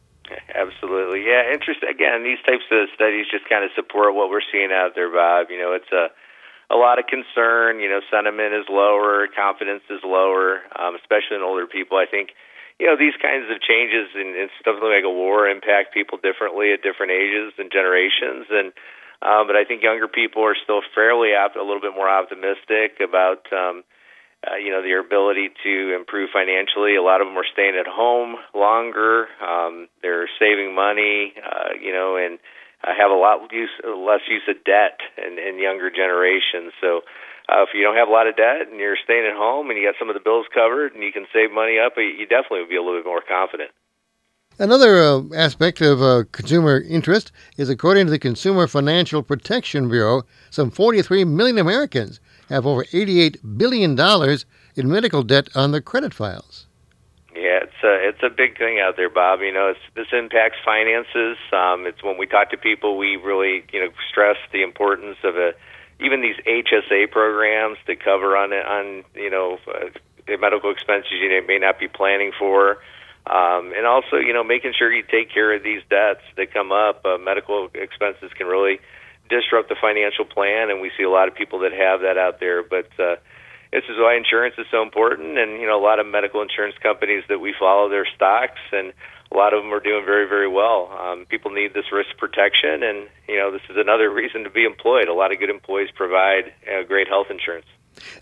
Absolutely, 0.55 0.92
yeah. 1.23 1.53
Interest 1.53 1.79
again. 1.83 2.23
These 2.23 2.43
types 2.43 2.67
of 2.71 2.91
studies 2.93 3.31
just 3.31 3.47
kind 3.47 3.63
of 3.63 3.71
support 3.75 4.13
what 4.13 4.29
we're 4.29 4.45
seeing 4.51 4.71
out 4.71 4.93
there, 4.95 5.09
Bob. 5.09 5.47
You 5.49 5.57
know, 5.57 5.71
it's 5.73 5.91
a 5.91 6.11
a 6.69 6.75
lot 6.75 6.99
of 6.99 7.07
concern. 7.07 7.79
You 7.79 7.89
know, 7.89 8.01
sentiment 8.11 8.53
is 8.53 8.67
lower, 8.67 9.27
confidence 9.31 9.83
is 9.89 10.03
lower, 10.03 10.61
um, 10.75 10.95
especially 10.99 11.39
in 11.39 11.43
older 11.43 11.67
people. 11.67 11.97
I 11.97 12.05
think, 12.05 12.35
you 12.79 12.87
know, 12.87 12.97
these 12.99 13.15
kinds 13.21 13.47
of 13.47 13.61
changes 13.63 14.11
and, 14.15 14.35
and 14.35 14.49
stuff 14.59 14.77
like 14.83 15.07
a 15.07 15.11
war 15.11 15.47
impact 15.47 15.93
people 15.93 16.19
differently 16.19 16.73
at 16.75 16.83
different 16.83 17.15
ages 17.15 17.55
and 17.57 17.71
generations. 17.71 18.51
And 18.51 18.75
um, 19.23 19.47
but 19.47 19.55
I 19.55 19.63
think 19.63 19.83
younger 19.83 20.11
people 20.11 20.43
are 20.43 20.59
still 20.59 20.83
fairly 20.93 21.31
op- 21.31 21.55
a 21.55 21.63
little 21.63 21.79
bit 21.81 21.95
more 21.95 22.11
optimistic 22.11 22.99
about. 22.99 23.47
Um, 23.55 23.87
uh, 24.43 24.55
you 24.57 24.71
know 24.71 24.81
their 24.81 24.99
ability 24.99 25.49
to 25.63 25.95
improve 25.95 26.29
financially. 26.31 26.95
A 26.95 27.01
lot 27.01 27.21
of 27.21 27.27
them 27.27 27.37
are 27.37 27.47
staying 27.51 27.75
at 27.79 27.87
home 27.87 28.35
longer. 28.53 29.27
Um, 29.41 29.87
they're 30.01 30.29
saving 30.39 30.75
money, 30.75 31.33
uh, 31.39 31.79
you 31.79 31.91
know, 31.91 32.17
and 32.17 32.39
uh, 32.83 32.91
have 32.97 33.11
a 33.11 33.15
lot 33.15 33.51
use, 33.51 33.71
less 33.83 34.21
use 34.27 34.43
of 34.47 34.63
debt 34.63 34.99
in, 35.17 35.39
in 35.39 35.59
younger 35.59 35.89
generations. 35.89 36.73
So. 36.81 37.01
Uh, 37.43 37.67
if 37.67 37.75
you 37.75 37.83
don't 37.83 37.97
have 37.97 38.07
a 38.07 38.11
lot 38.11 38.25
of 38.25 38.37
debt 38.37 38.71
and 38.71 38.79
you're 38.79 38.95
staying 39.03 39.27
at 39.27 39.35
home 39.35 39.69
and 39.69 39.77
you 39.77 39.85
got 39.85 39.99
some 39.99 40.07
of 40.07 40.15
the 40.15 40.23
bills 40.23 40.45
covered 40.55 40.93
and 40.95 41.03
you 41.03 41.11
can 41.11 41.27
save 41.33 41.51
money 41.51 41.75
up, 41.75 41.91
you 41.97 42.23
definitely 42.23 42.61
would 42.61 42.71
be 42.71 42.77
a 42.77 42.81
little 42.81 42.97
bit 42.97 43.05
more 43.05 43.19
confident. 43.19 43.69
Another 44.59 45.01
uh, 45.01 45.21
aspect 45.35 45.81
of 45.81 46.01
uh, 46.01 46.25
consumer 46.31 46.79
interest 46.79 47.31
is 47.57 47.69
according 47.69 48.05
to 48.05 48.11
the 48.11 48.19
Consumer 48.19 48.67
Financial 48.67 49.23
Protection 49.23 49.89
Bureau, 49.89 50.23
some 50.51 50.69
43 50.69 51.25
million 51.25 51.57
Americans 51.57 52.19
have 52.53 52.65
over 52.65 52.83
$88 52.85 53.57
billion 53.57 53.99
in 54.75 54.89
medical 54.91 55.23
debt 55.23 55.49
on 55.55 55.71
their 55.71 55.81
credit 55.81 56.13
files. 56.13 56.67
Yeah, 57.35 57.63
it's 57.63 57.83
a 57.83 58.07
it's 58.07 58.21
a 58.21 58.29
big 58.29 58.59
thing 58.59 58.79
out 58.79 58.95
there, 58.95 59.09
Bob. 59.09 59.41
You 59.41 59.51
know, 59.51 59.73
this 59.95 60.07
impacts 60.13 60.57
finances. 60.63 61.37
Um, 61.51 61.87
it's 61.87 62.03
when 62.03 62.17
we 62.17 62.27
talk 62.27 62.51
to 62.51 62.57
people, 62.57 62.95
we 62.95 63.15
really 63.15 63.65
you 63.73 63.79
know 63.79 63.89
stress 64.07 64.37
the 64.51 64.61
importance 64.61 65.17
of 65.23 65.35
a 65.35 65.53
even 65.99 66.21
these 66.21 66.35
HSA 66.45 67.09
programs 67.09 67.77
to 67.87 67.95
cover 67.95 68.37
on 68.37 68.53
on 68.53 69.03
you 69.15 69.31
know 69.31 69.57
uh, 69.67 70.37
medical 70.39 70.69
expenses 70.69 71.11
you 71.11 71.43
may 71.47 71.57
not 71.57 71.79
be 71.79 71.87
planning 71.87 72.31
for. 72.37 72.77
Um, 73.25 73.71
and 73.75 73.85
also, 73.85 74.17
you 74.17 74.33
know, 74.33 74.43
making 74.43 74.73
sure 74.77 74.91
you 74.91 75.01
take 75.01 75.31
care 75.31 75.53
of 75.53 75.63
these 75.63 75.81
debts 75.89 76.23
that 76.35 76.53
come 76.53 76.73
up. 76.73 77.05
Uh, 77.05 77.17
medical 77.17 77.69
expenses 77.73 78.31
can 78.37 78.47
really 78.47 78.79
disrupt 79.29 79.69
the 79.69 79.75
financial 79.79 80.25
plan, 80.25 80.69
and 80.69 80.81
we 80.81 80.91
see 80.97 81.03
a 81.03 81.09
lot 81.09 81.27
of 81.27 81.35
people 81.35 81.59
that 81.59 81.71
have 81.71 82.01
that 82.01 82.17
out 82.17 82.39
there. 82.39 82.63
But 82.63 82.87
uh, 82.99 83.15
this 83.71 83.83
is 83.89 83.97
why 83.97 84.15
insurance 84.15 84.55
is 84.57 84.65
so 84.69 84.81
important, 84.83 85.37
and 85.37 85.59
you 85.59 85.67
know 85.67 85.79
a 85.79 85.81
lot 85.83 85.99
of 85.99 86.05
medical 86.05 86.41
insurance 86.41 86.75
companies 86.81 87.23
that 87.29 87.39
we 87.39 87.53
follow 87.57 87.89
their 87.89 88.05
stocks, 88.15 88.61
and 88.71 88.93
a 89.31 89.35
lot 89.35 89.53
of 89.53 89.63
them 89.63 89.73
are 89.73 89.79
doing 89.79 90.05
very 90.05 90.27
very 90.27 90.47
well. 90.47 90.91
Um, 90.93 91.25
people 91.25 91.51
need 91.51 91.73
this 91.73 91.91
risk 91.91 92.09
protection, 92.17 92.83
and 92.83 93.07
you 93.27 93.37
know 93.37 93.51
this 93.51 93.65
is 93.69 93.77
another 93.77 94.11
reason 94.11 94.43
to 94.43 94.49
be 94.49 94.63
employed. 94.63 95.07
A 95.07 95.13
lot 95.13 95.31
of 95.31 95.39
good 95.39 95.49
employees 95.49 95.89
provide 95.95 96.53
uh, 96.69 96.83
great 96.83 97.07
health 97.07 97.27
insurance. 97.29 97.65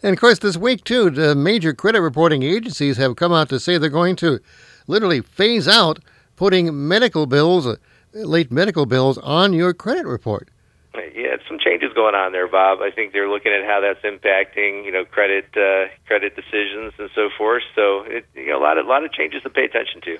And 0.04 0.14
of 0.14 0.20
course, 0.20 0.40
this 0.40 0.58
week 0.58 0.84
too, 0.84 1.10
the 1.10 1.36
major 1.36 1.74
credit 1.74 2.02
reporting 2.02 2.44
agencies 2.44 2.98
have 2.98 3.16
come 3.16 3.34
out 3.34 3.50
to 3.50 3.60
say 3.60 3.78
they're 3.78 3.90
going 3.90 4.16
to 4.18 4.40
literally 4.88 5.22
phase 5.22 5.68
out 5.68 6.00
putting 6.36 6.88
medical 6.88 7.26
bills, 7.26 7.68
uh, 7.68 7.76
late 8.14 8.52
medical 8.52 8.86
bills, 8.86 9.18
on 9.20 9.54
your 9.54 9.74
credit 9.74 10.06
report 10.06 10.50
yeah, 10.96 11.38
some 11.48 11.58
changes 11.60 11.94
going 11.94 12.16
on 12.16 12.32
there, 12.32 12.48
Bob. 12.48 12.80
I 12.82 12.92
think 12.92 13.14
they're 13.14 13.30
looking 13.30 13.52
at 13.54 13.66
how 13.66 13.80
that's 13.80 14.04
impacting, 14.04 14.84
you 14.86 14.92
know, 14.92 15.06
credit 15.06 15.46
uh, 15.56 15.88
credit 16.06 16.36
decisions 16.36 16.94
and 16.98 17.10
so 17.16 17.30
forth. 17.38 17.64
So, 17.76 18.04
it, 18.04 18.26
you 18.36 18.48
know, 18.48 18.60
a 18.60 18.64
lot 18.64 18.78
of 18.78 18.86
a 18.86 18.90
lot 18.90 19.04
of 19.06 19.12
changes 19.14 19.44
to 19.44 19.50
pay 19.50 19.64
attention 19.64 20.02
to. 20.02 20.18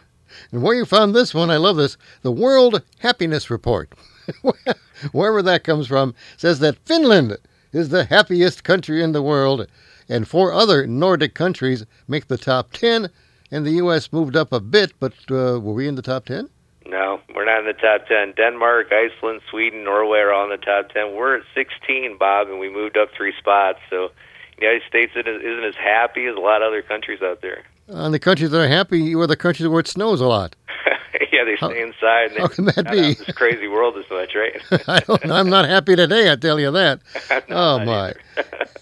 And 0.52 0.64
where 0.64 0.76
you 0.76 0.86
found 0.86 1.14
this 1.14 1.34
one, 1.34 1.50
I 1.50 1.58
love 1.58 1.76
this. 1.76 1.98
The 2.22 2.32
World 2.32 2.82
Happiness 3.00 3.50
Report, 3.50 3.94
wherever 5.12 5.42
that 5.42 5.66
comes 5.66 5.88
from, 5.88 6.16
says 6.38 6.60
that 6.60 6.78
Finland 6.86 7.38
is 7.74 7.90
the 7.90 8.06
happiest 8.06 8.64
country 8.64 9.04
in 9.04 9.12
the 9.12 9.22
world, 9.22 9.68
and 10.08 10.28
four 10.28 10.54
other 10.54 10.88
Nordic 10.88 11.34
countries 11.34 11.86
make 12.08 12.28
the 12.28 12.38
top 12.38 12.72
ten. 12.72 13.10
And 13.54 13.66
the 13.66 13.72
U.S. 13.72 14.14
moved 14.14 14.38
up 14.38 14.54
a 14.54 14.62
bit, 14.62 14.94
but 15.02 15.12
uh, 15.30 15.60
were 15.60 15.74
we 15.74 15.86
in 15.86 15.96
the 15.96 16.02
top 16.02 16.26
ten? 16.26 16.50
No, 16.92 17.22
we're 17.34 17.46
not 17.46 17.60
in 17.62 17.66
the 17.66 17.74
top 17.74 18.06
10. 18.08 18.34
Denmark, 18.36 18.92
Iceland, 18.92 19.40
Sweden, 19.50 19.86
Norway 19.86 20.20
are 20.20 20.34
all 20.34 20.44
in 20.44 20.50
the 20.50 20.64
top 20.64 20.90
10. 20.90 21.16
We're 21.16 21.38
at 21.38 21.44
16, 21.56 22.18
Bob, 22.20 22.50
and 22.50 22.60
we 22.60 22.70
moved 22.70 22.98
up 22.98 23.08
three 23.16 23.34
spots. 23.40 23.80
So 23.90 24.10
the 24.58 24.66
United 24.66 24.84
States 24.90 25.14
isn't 25.16 25.64
as 25.64 25.76
happy 25.76 26.26
as 26.26 26.36
a 26.36 26.40
lot 26.42 26.62
of 26.62 26.68
other 26.68 26.82
countries 26.82 27.22
out 27.22 27.42
there. 27.42 27.64
Uh, 27.90 28.04
and 28.04 28.14
the 28.14 28.20
countries 28.20 28.52
that 28.52 28.60
are 28.60 28.68
happy 28.68 29.16
are 29.16 29.26
the 29.26 29.38
countries 29.38 29.70
where 29.70 29.80
it 29.80 29.88
snows 29.88 30.20
a 30.20 30.28
lot. 30.28 30.58
yeah, 31.32 31.46
they 31.46 31.56
stay 31.56 31.66
how, 31.66 31.70
inside. 31.70 32.32
And 32.32 32.40
how 32.40 32.48
can 32.48 32.66
that 32.66 32.92
be? 32.92 33.14
This 33.14 33.36
crazy 33.36 33.70
world 33.70 33.96
as 33.98 34.10
much, 34.12 34.36
right? 34.36 34.84
I 34.90 35.00
don't, 35.00 35.32
I'm 35.32 35.50
not 35.50 35.64
happy 35.64 35.96
today. 35.96 36.30
I 36.30 36.36
tell 36.36 36.60
you 36.60 36.72
that. 36.72 37.00
no, 37.50 37.56
oh 37.56 37.86
my! 37.86 38.14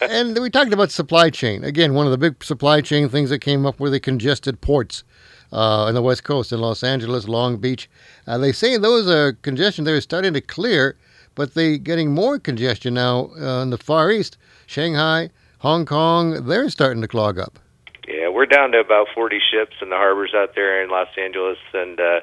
and 0.02 0.36
we 0.40 0.50
talked 0.50 0.74
about 0.74 0.90
supply 0.90 1.30
chain 1.30 1.64
again. 1.64 1.94
One 1.94 2.08
of 2.08 2.12
the 2.12 2.18
big 2.18 2.44
supply 2.44 2.82
chain 2.82 3.08
things 3.08 3.30
that 3.30 3.40
came 3.40 3.68
up 3.68 3.80
were 3.80 3.92
the 3.92 4.00
congested 4.00 4.62
ports 4.62 5.04
uh, 5.52 5.86
on 5.86 5.94
the 5.94 6.02
West 6.02 6.24
Coast 6.24 6.52
in 6.52 6.60
Los 6.60 6.84
Angeles, 6.84 7.28
Long 7.28 7.58
Beach. 7.58 7.90
Uh, 8.28 8.38
they 8.38 8.52
say 8.52 8.78
those 8.78 9.10
are 9.10 9.34
congestion 9.34 9.86
there 9.86 9.96
is 9.96 10.04
starting 10.04 10.34
to 10.34 10.42
clear, 10.42 10.98
but 11.36 11.54
they're 11.54 11.78
getting 11.78 12.12
more 12.14 12.40
congestion 12.40 12.94
now 12.94 13.32
uh, 13.40 13.62
in 13.62 13.70
the 13.70 13.78
Far 13.78 14.12
East. 14.12 14.38
Shanghai, 14.66 15.30
Hong 15.60 15.86
Kong, 15.86 16.46
they're 16.46 16.70
starting 16.70 17.02
to 17.02 17.08
clog 17.08 17.40
up. 17.40 17.60
Yeah, 18.08 18.30
we're 18.30 18.46
down 18.46 18.72
to 18.72 18.80
about 18.80 19.08
40 19.14 19.40
ships 19.52 19.76
in 19.82 19.90
the 19.90 19.96
harbors 19.96 20.34
out 20.36 20.56
there 20.56 20.84
in 20.84 20.90
Los 20.90 21.10
Angeles 21.18 21.58
and 21.74 22.00
uh, 22.00 22.22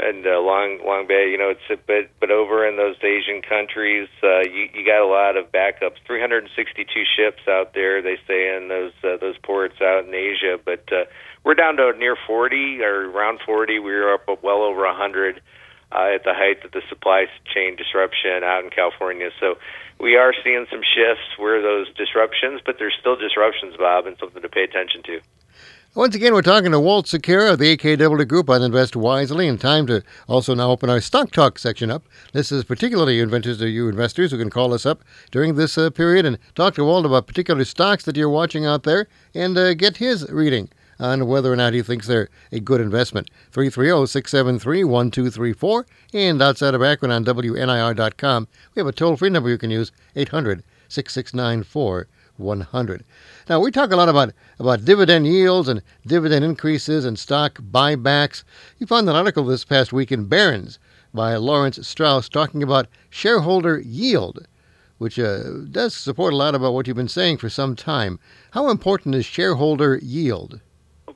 and 0.00 0.26
uh, 0.26 0.40
Long 0.40 0.80
Long 0.84 1.06
Bay. 1.06 1.28
You 1.30 1.38
know, 1.38 1.50
it's 1.50 1.68
a 1.70 1.76
bit, 1.76 2.10
but 2.20 2.30
over 2.30 2.66
in 2.66 2.76
those 2.76 2.96
Asian 3.02 3.42
countries, 3.42 4.08
uh, 4.22 4.40
you 4.40 4.68
you 4.74 4.84
got 4.84 5.02
a 5.02 5.06
lot 5.06 5.36
of 5.36 5.52
backups. 5.52 6.02
362 6.06 7.04
ships 7.16 7.46
out 7.48 7.74
there. 7.74 8.02
They 8.02 8.16
say 8.26 8.56
in 8.56 8.68
those 8.68 8.92
uh, 9.04 9.18
those 9.20 9.36
ports 9.38 9.80
out 9.80 10.06
in 10.06 10.14
Asia, 10.14 10.58
but 10.64 10.84
uh, 10.92 11.04
we're 11.44 11.54
down 11.54 11.76
to 11.76 11.92
near 11.98 12.16
40 12.26 12.82
or 12.82 13.10
around 13.10 13.40
40. 13.44 13.78
We 13.78 13.92
were 13.92 14.14
up 14.14 14.42
well 14.42 14.62
over 14.62 14.84
100 14.84 15.40
uh, 15.92 16.14
at 16.14 16.24
the 16.24 16.34
height 16.34 16.64
of 16.64 16.72
the 16.72 16.82
supply 16.88 17.26
chain 17.52 17.76
disruption 17.76 18.44
out 18.44 18.64
in 18.64 18.70
California. 18.70 19.30
So 19.40 19.56
we 19.98 20.16
are 20.16 20.32
seeing 20.44 20.66
some 20.70 20.82
shifts 20.82 21.38
where 21.38 21.60
those 21.62 21.92
disruptions, 21.94 22.60
but 22.64 22.76
there's 22.78 22.94
still 22.98 23.16
disruptions, 23.16 23.76
Bob, 23.76 24.06
and 24.06 24.16
something 24.18 24.42
to 24.42 24.48
pay 24.48 24.64
attention 24.64 25.02
to. 25.04 25.20
Once 25.96 26.14
again, 26.14 26.32
we're 26.32 26.40
talking 26.40 26.70
to 26.70 26.78
Walt 26.78 27.06
Sekera 27.06 27.54
of 27.54 27.58
the 27.58 27.76
AKW 27.76 28.28
Group 28.28 28.48
on 28.48 28.62
Invest 28.62 28.94
Wisely, 28.94 29.48
and 29.48 29.60
time 29.60 29.88
to 29.88 30.04
also 30.28 30.54
now 30.54 30.70
open 30.70 30.88
our 30.88 31.00
Stock 31.00 31.32
Talk 31.32 31.58
section 31.58 31.90
up. 31.90 32.04
This 32.32 32.52
is 32.52 32.62
particularly 32.62 33.20
advantageous 33.20 33.58
to 33.58 33.68
you 33.68 33.88
investors 33.88 34.30
who 34.30 34.38
can 34.38 34.50
call 34.50 34.72
us 34.72 34.86
up 34.86 35.02
during 35.32 35.56
this 35.56 35.76
uh, 35.76 35.90
period 35.90 36.24
and 36.24 36.38
talk 36.54 36.74
to 36.74 36.84
Walt 36.84 37.06
about 37.06 37.26
particular 37.26 37.64
stocks 37.64 38.04
that 38.04 38.16
you're 38.16 38.30
watching 38.30 38.64
out 38.64 38.84
there 38.84 39.08
and 39.34 39.58
uh, 39.58 39.74
get 39.74 39.96
his 39.96 40.30
reading 40.30 40.68
on 41.00 41.26
whether 41.26 41.52
or 41.52 41.56
not 41.56 41.72
he 41.72 41.82
thinks 41.82 42.06
they're 42.06 42.28
a 42.52 42.60
good 42.60 42.80
investment. 42.80 43.30
330 43.50 44.06
673 44.06 44.84
1234. 44.84 45.86
And 46.12 46.42
outside 46.42 46.74
of 46.74 46.82
Akron 46.82 47.10
on 47.10 47.24
WNIR.com, 47.24 48.48
we 48.74 48.80
have 48.80 48.86
a 48.86 48.92
toll 48.92 49.16
free 49.16 49.30
number 49.30 49.48
you 49.48 49.58
can 49.58 49.70
use 49.70 49.90
800 50.14 50.62
6694 50.88 52.06
100. 52.36 53.04
Now, 53.48 53.60
we 53.60 53.70
talk 53.70 53.92
a 53.92 53.96
lot 53.96 54.08
about, 54.08 54.32
about 54.58 54.84
dividend 54.84 55.26
yields 55.26 55.68
and 55.68 55.82
dividend 56.06 56.44
increases 56.44 57.04
and 57.04 57.18
stock 57.18 57.58
buybacks. 57.58 58.44
You 58.78 58.86
found 58.86 59.08
an 59.08 59.16
article 59.16 59.44
this 59.44 59.64
past 59.64 59.92
week 59.92 60.10
in 60.10 60.26
Barron's 60.26 60.78
by 61.12 61.36
Lawrence 61.36 61.86
Strauss 61.86 62.28
talking 62.28 62.62
about 62.62 62.86
shareholder 63.08 63.80
yield, 63.80 64.46
which 64.98 65.18
uh, 65.18 65.42
does 65.70 65.94
support 65.94 66.32
a 66.32 66.36
lot 66.36 66.54
about 66.54 66.72
what 66.72 66.86
you've 66.86 66.96
been 66.96 67.08
saying 67.08 67.38
for 67.38 67.50
some 67.50 67.74
time. 67.74 68.18
How 68.52 68.70
important 68.70 69.14
is 69.14 69.26
shareholder 69.26 69.98
yield? 70.02 70.60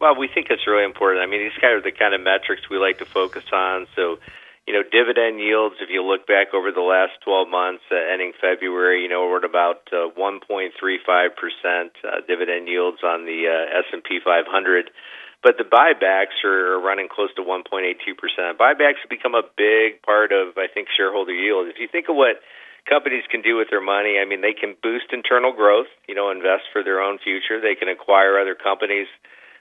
Well, 0.00 0.16
we 0.16 0.28
think 0.32 0.48
it's 0.50 0.66
really 0.66 0.84
important. 0.84 1.22
I 1.22 1.26
mean, 1.26 1.42
these 1.42 1.58
kind 1.60 1.76
of 1.76 1.84
the 1.84 1.92
kind 1.92 2.14
of 2.14 2.20
metrics 2.20 2.68
we 2.70 2.78
like 2.78 2.98
to 2.98 3.04
focus 3.04 3.44
on. 3.52 3.86
So, 3.94 4.18
you 4.66 4.72
know, 4.72 4.82
dividend 4.82 5.38
yields, 5.40 5.76
if 5.80 5.90
you 5.90 6.02
look 6.02 6.26
back 6.26 6.54
over 6.54 6.72
the 6.72 6.82
last 6.82 7.20
12 7.24 7.48
months, 7.48 7.84
uh, 7.92 7.96
ending 7.96 8.32
February, 8.40 9.02
you 9.02 9.08
know, 9.08 9.28
we're 9.28 9.38
at 9.38 9.44
about 9.44 9.86
uh, 9.92 10.08
1.35% 10.16 10.72
uh, 10.80 12.20
dividend 12.26 12.68
yields 12.68 12.98
on 13.04 13.26
the 13.26 13.46
uh, 13.46 13.78
S&P 13.92 14.20
500. 14.24 14.90
But 15.42 15.58
the 15.58 15.68
buybacks 15.68 16.40
are 16.48 16.80
running 16.80 17.08
close 17.12 17.28
to 17.36 17.42
1.82%. 17.42 18.00
Buybacks 18.56 19.04
have 19.04 19.10
become 19.10 19.34
a 19.34 19.44
big 19.44 20.00
part 20.00 20.32
of, 20.32 20.56
I 20.56 20.72
think, 20.72 20.88
shareholder 20.96 21.36
yield. 21.36 21.68
If 21.68 21.76
you 21.78 21.86
think 21.86 22.08
of 22.08 22.16
what 22.16 22.40
companies 22.88 23.24
can 23.30 23.42
do 23.42 23.56
with 23.60 23.68
their 23.68 23.84
money, 23.84 24.16
I 24.16 24.24
mean, 24.24 24.40
they 24.40 24.56
can 24.56 24.74
boost 24.82 25.12
internal 25.12 25.52
growth, 25.52 25.92
you 26.08 26.14
know, 26.14 26.30
invest 26.30 26.72
for 26.72 26.82
their 26.82 27.00
own 27.00 27.18
future. 27.20 27.60
They 27.60 27.76
can 27.76 27.92
acquire 27.92 28.40
other 28.40 28.56
companies. 28.56 29.06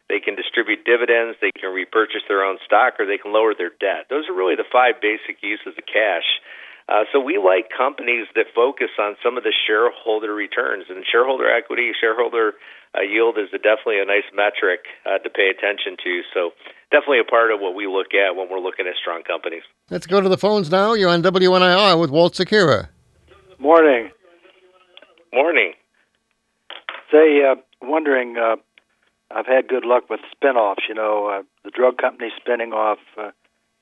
They 0.09 0.19
can 0.19 0.35
distribute 0.35 0.83
dividends. 0.83 1.37
They 1.39 1.51
can 1.55 1.71
repurchase 1.71 2.27
their 2.27 2.43
own 2.43 2.59
stock, 2.65 2.99
or 2.99 3.05
they 3.05 3.17
can 3.17 3.31
lower 3.31 3.55
their 3.55 3.71
debt. 3.71 4.09
Those 4.09 4.27
are 4.29 4.35
really 4.35 4.55
the 4.55 4.67
five 4.67 4.99
basic 5.01 5.41
uses 5.41 5.73
of 5.77 5.85
cash. 5.87 6.27
Uh, 6.89 7.07
so 7.11 7.19
we 7.19 7.39
like 7.39 7.71
companies 7.71 8.27
that 8.35 8.51
focus 8.53 8.91
on 8.99 9.15
some 9.23 9.37
of 9.37 9.43
the 9.43 9.53
shareholder 9.55 10.35
returns 10.35 10.85
and 10.89 11.05
shareholder 11.09 11.47
equity, 11.47 11.91
shareholder 11.95 12.53
uh, 12.91 13.01
yield 13.01 13.37
is 13.37 13.47
a, 13.53 13.57
definitely 13.57 14.01
a 14.01 14.05
nice 14.05 14.27
metric 14.35 14.81
uh, 15.05 15.17
to 15.19 15.29
pay 15.29 15.47
attention 15.47 15.95
to. 16.03 16.21
So 16.33 16.51
definitely 16.91 17.19
a 17.19 17.29
part 17.29 17.51
of 17.51 17.59
what 17.61 17.73
we 17.73 17.87
look 17.87 18.13
at 18.13 18.35
when 18.35 18.49
we're 18.49 18.59
looking 18.59 18.85
at 18.85 18.95
strong 18.99 19.23
companies. 19.23 19.63
Let's 19.89 20.05
go 20.05 20.19
to 20.19 20.27
the 20.27 20.37
phones 20.37 20.69
now. 20.69 20.93
You're 20.93 21.09
on 21.09 21.23
WNIR 21.23 21.99
with 21.99 22.11
Walt 22.11 22.33
Sekera. 22.33 22.89
Morning. 23.59 24.11
Morning. 25.31 25.73
Say, 27.11 27.41
uh, 27.49 27.55
wondering, 27.81 28.35
uh, 28.37 28.57
I've 29.33 29.47
had 29.47 29.67
good 29.67 29.85
luck 29.85 30.09
with 30.09 30.19
spin-offs. 30.31 30.83
You 30.87 30.95
know, 30.95 31.27
uh, 31.27 31.43
the 31.63 31.71
drug 31.71 31.97
company 31.97 32.31
spinning 32.37 32.71
off 32.71 32.99
uh, 33.17 33.31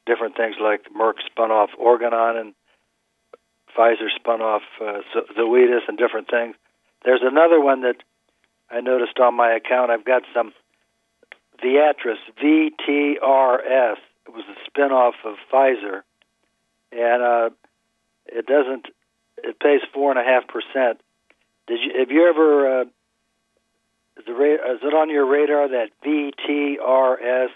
different 0.06 0.38
things 0.38 0.56
like 0.62 0.86
Merck 0.98 1.16
spun 1.26 1.52
off 1.52 1.70
Organon 1.78 2.38
and 2.38 2.54
Pfizer 3.78 4.10
spun 4.16 4.42
off 4.42 4.64
uh, 4.82 5.02
Zoetis 5.38 5.88
and 5.88 5.98
different 5.98 6.30
things. 6.30 6.56
There's 7.04 7.22
another 7.24 7.60
one 7.60 7.82
that 7.82 7.98
I 8.70 8.82
noticed 8.82 9.20
on 9.20 9.36
my 9.36 9.52
account. 9.54 9.92
I've 9.92 10.06
got 10.06 10.24
some 10.34 10.54
Viatris, 11.64 12.18
VTRS. 12.42 13.98
It 14.28 14.34
was 14.34 14.44
a 14.48 14.70
spinoff 14.70 15.14
of 15.26 15.36
Pfizer, 15.52 16.02
and 16.92 17.24
uh, 17.24 17.50
it 18.28 18.46
doesn't. 18.46 18.88
It 19.38 19.60
pays 19.60 19.82
four 19.94 20.12
and 20.12 20.20
a 20.20 20.24
half 20.24 20.48
percent. 20.48 21.02
Did 21.68 21.80
you 21.82 22.00
have 22.00 22.12
you 22.12 22.28
ever? 22.30 22.82
Uh, 22.82 22.86
is, 24.22 24.26
the, 24.26 24.38
is 24.38 24.82
it 24.84 24.94
on 24.94 25.10
your 25.10 25.26
radar 25.26 25.68
that 25.70 25.90
VTRS 26.06 27.50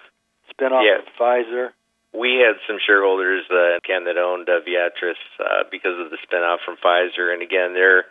spinoff 0.50 0.84
yes. 0.84 1.06
of 1.06 1.14
Pfizer? 1.20 1.70
We 2.14 2.42
had 2.42 2.56
some 2.66 2.78
shareholders, 2.80 3.44
uh, 3.52 3.80
Ken, 3.86 4.06
that 4.06 4.18
owned 4.18 4.48
uh, 4.48 4.64
Viatris 4.66 5.20
uh, 5.40 5.68
because 5.70 6.00
of 6.00 6.10
the 6.10 6.18
spinoff 6.26 6.64
from 6.66 6.78
Pfizer, 6.78 7.34
and 7.34 7.42
again, 7.42 7.74
they're 7.74 8.06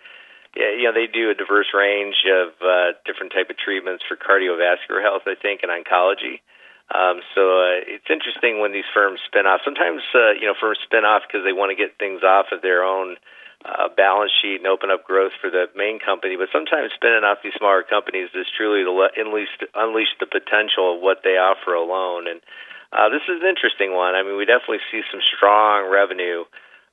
yeah, 0.55 0.71
you 0.71 0.85
know, 0.87 0.95
they 0.95 1.11
do 1.11 1.31
a 1.31 1.35
diverse 1.35 1.75
range 1.75 2.15
of 2.31 2.55
uh, 2.63 2.95
different 3.03 3.35
type 3.35 3.51
of 3.51 3.59
treatments 3.59 4.05
for 4.07 4.15
cardiovascular 4.15 5.03
health, 5.03 5.27
I 5.27 5.35
think, 5.35 5.67
and 5.67 5.71
oncology. 5.75 6.47
Um, 6.95 7.27
so 7.35 7.59
uh, 7.59 7.83
it's 7.83 8.07
interesting 8.07 8.61
when 8.61 8.71
these 8.71 8.87
firms 8.95 9.19
spin 9.27 9.51
off. 9.51 9.63
Sometimes, 9.65 10.03
uh, 10.15 10.39
you 10.39 10.47
know, 10.47 10.55
firms 10.55 10.79
spin 10.85 11.03
off 11.03 11.27
because 11.27 11.43
they 11.43 11.53
want 11.53 11.75
to 11.75 11.79
get 11.79 11.99
things 11.99 12.23
off 12.23 12.53
of 12.53 12.63
their 12.63 12.85
own 12.85 13.17
uh, 13.65 13.89
balance 13.97 14.33
sheet 14.43 14.61
and 14.61 14.69
open 14.69 14.93
up 14.93 15.09
growth 15.09 15.33
for 15.41 15.49
the 15.49 15.67
main 15.75 15.99
company. 15.99 16.37
But 16.37 16.53
sometimes 16.53 16.93
spinning 16.95 17.25
off 17.25 17.41
these 17.41 17.57
smaller 17.57 17.83
companies 17.83 18.29
is 18.37 18.47
truly 18.53 18.85
to 18.85 18.93
let, 18.93 19.17
unleash, 19.17 19.53
unleash 19.75 20.13
the 20.21 20.29
potential 20.29 20.97
of 20.97 21.01
what 21.01 21.25
they 21.25 21.41
offer 21.41 21.73
alone. 21.73 22.29
And 22.29 22.45
uh, 22.93 23.09
this 23.09 23.25
is 23.25 23.41
an 23.41 23.49
interesting 23.49 23.97
one. 23.97 24.15
I 24.15 24.23
mean, 24.23 24.37
we 24.37 24.45
definitely 24.45 24.85
see 24.93 25.01
some 25.09 25.25
strong 25.35 25.89
revenue 25.89 26.45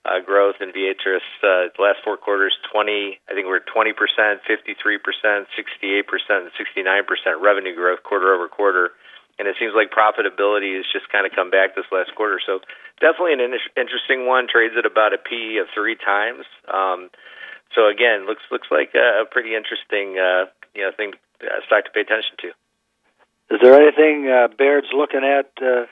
uh, 0.07 0.23
growth 0.23 0.63
in 0.63 0.71
Viatris. 0.71 1.27
Uh, 1.43 1.69
the 1.75 1.83
last 1.83 1.99
four 2.07 2.15
quarters, 2.17 2.55
20, 2.71 3.19
I 3.29 3.35
think 3.35 3.45
we're 3.45 3.61
20%, 3.61 3.93
53%, 3.93 4.39
68%, 4.47 5.45
and 6.31 6.51
69% 6.55 7.43
revenue 7.43 7.75
growth 7.75 8.01
quarter 8.03 8.33
over 8.33 8.47
quarter. 8.47 8.91
And 9.41 9.49
it 9.49 9.57
seems 9.57 9.73
like 9.73 9.89
profitability 9.89 10.77
has 10.77 10.85
just 10.93 11.09
kind 11.09 11.25
of 11.25 11.33
come 11.33 11.49
back 11.49 11.73
this 11.73 11.89
last 11.89 12.13
quarter. 12.13 12.37
So 12.37 12.61
definitely 13.01 13.33
an 13.33 13.41
in- 13.41 13.73
interesting 13.73 14.29
one. 14.29 14.45
Trades 14.45 14.77
at 14.77 14.85
about 14.85 15.17
a 15.17 15.17
P 15.17 15.57
of 15.57 15.65
three 15.73 15.97
times. 15.97 16.45
Um, 16.69 17.09
so 17.73 17.89
again, 17.89 18.29
looks 18.29 18.45
looks 18.53 18.69
like 18.69 18.93
a, 18.93 19.23
a 19.23 19.25
pretty 19.25 19.57
interesting 19.57 20.21
uh, 20.21 20.45
you 20.77 20.85
know 20.85 20.93
thing 20.93 21.17
uh, 21.41 21.57
stock 21.65 21.85
to 21.85 21.91
pay 21.91 22.05
attention 22.05 22.37
to. 22.45 22.53
Is 23.49 23.59
there 23.65 23.73
anything 23.73 24.29
uh, 24.29 24.53
Baird's 24.53 24.93
looking 24.93 25.25
at 25.25 25.49
uh, 25.57 25.89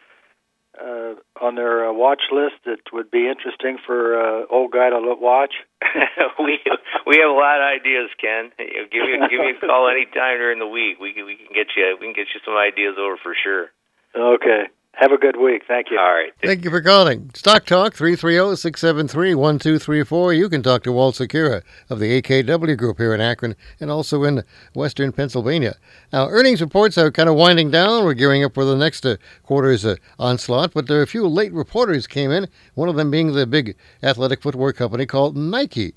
uh, 0.81 1.13
on 1.41 1.55
their 1.55 1.89
uh, 1.89 1.93
watch 1.93 2.21
list 2.31 2.55
that 2.65 2.79
would 2.93 3.11
be 3.11 3.27
interesting 3.27 3.77
for 3.85 4.19
uh, 4.19 4.45
old 4.49 4.71
guy 4.71 4.89
to 4.89 4.99
watch? 5.19 5.53
we 6.39 6.59
we 7.05 7.17
have 7.19 7.29
a 7.29 7.39
lot 7.39 7.61
of 7.61 7.67
ideas, 7.67 8.09
Ken. 8.19 8.51
Give 8.57 9.03
me 9.03 9.19
give 9.29 9.39
me 9.39 9.53
a 9.55 9.65
call 9.65 9.89
anytime 9.89 10.37
during 10.39 10.59
the 10.59 10.67
week. 10.67 10.99
We 10.99 11.13
can 11.13 11.25
we 11.25 11.35
can 11.35 11.53
get 11.53 11.67
you 11.75 11.97
we 11.99 12.07
can 12.07 12.13
get 12.13 12.27
you 12.33 12.41
some 12.45 12.55
ideas 12.55 12.95
over 12.99 13.17
for 13.21 13.35
sure. 13.35 13.71
Okay. 14.15 14.67
Have 14.99 15.11
a 15.13 15.17
good 15.17 15.37
week. 15.37 15.63
Thank 15.65 15.91
you. 15.91 15.97
All 15.97 16.11
right. 16.11 16.33
Thank 16.43 16.65
you 16.65 16.69
for 16.69 16.81
calling. 16.81 17.31
Stock 17.33 17.65
Talk 17.65 17.93
330-673-1234. 17.93 20.37
You 20.37 20.49
can 20.49 20.61
talk 20.61 20.83
to 20.83 20.91
Walt 20.91 21.15
Sekera 21.15 21.61
of 21.89 21.99
the 21.99 22.21
AKW 22.21 22.77
Group 22.77 22.97
here 22.97 23.13
in 23.13 23.21
Akron 23.21 23.55
and 23.79 23.89
also 23.89 24.25
in 24.25 24.43
western 24.73 25.13
Pennsylvania. 25.13 25.77
Now, 26.11 26.27
earnings 26.27 26.59
reports 26.59 26.97
are 26.97 27.11
kind 27.11 27.29
of 27.29 27.35
winding 27.35 27.71
down. 27.71 28.03
We're 28.03 28.13
gearing 28.13 28.43
up 28.43 28.53
for 28.53 28.65
the 28.65 28.75
next 28.75 29.05
uh, 29.05 29.15
quarter's 29.43 29.85
uh, 29.85 29.95
onslaught, 30.19 30.73
but 30.73 30.87
there 30.87 30.99
are 30.99 31.03
a 31.03 31.07
few 31.07 31.29
late 31.29 31.53
reporters 31.53 32.05
came 32.05 32.29
in, 32.29 32.49
one 32.75 32.89
of 32.89 32.97
them 32.97 33.09
being 33.09 33.31
the 33.31 33.47
big 33.47 33.77
athletic 34.03 34.41
footwear 34.41 34.73
company 34.73 35.05
called 35.05 35.37
Nike. 35.37 35.93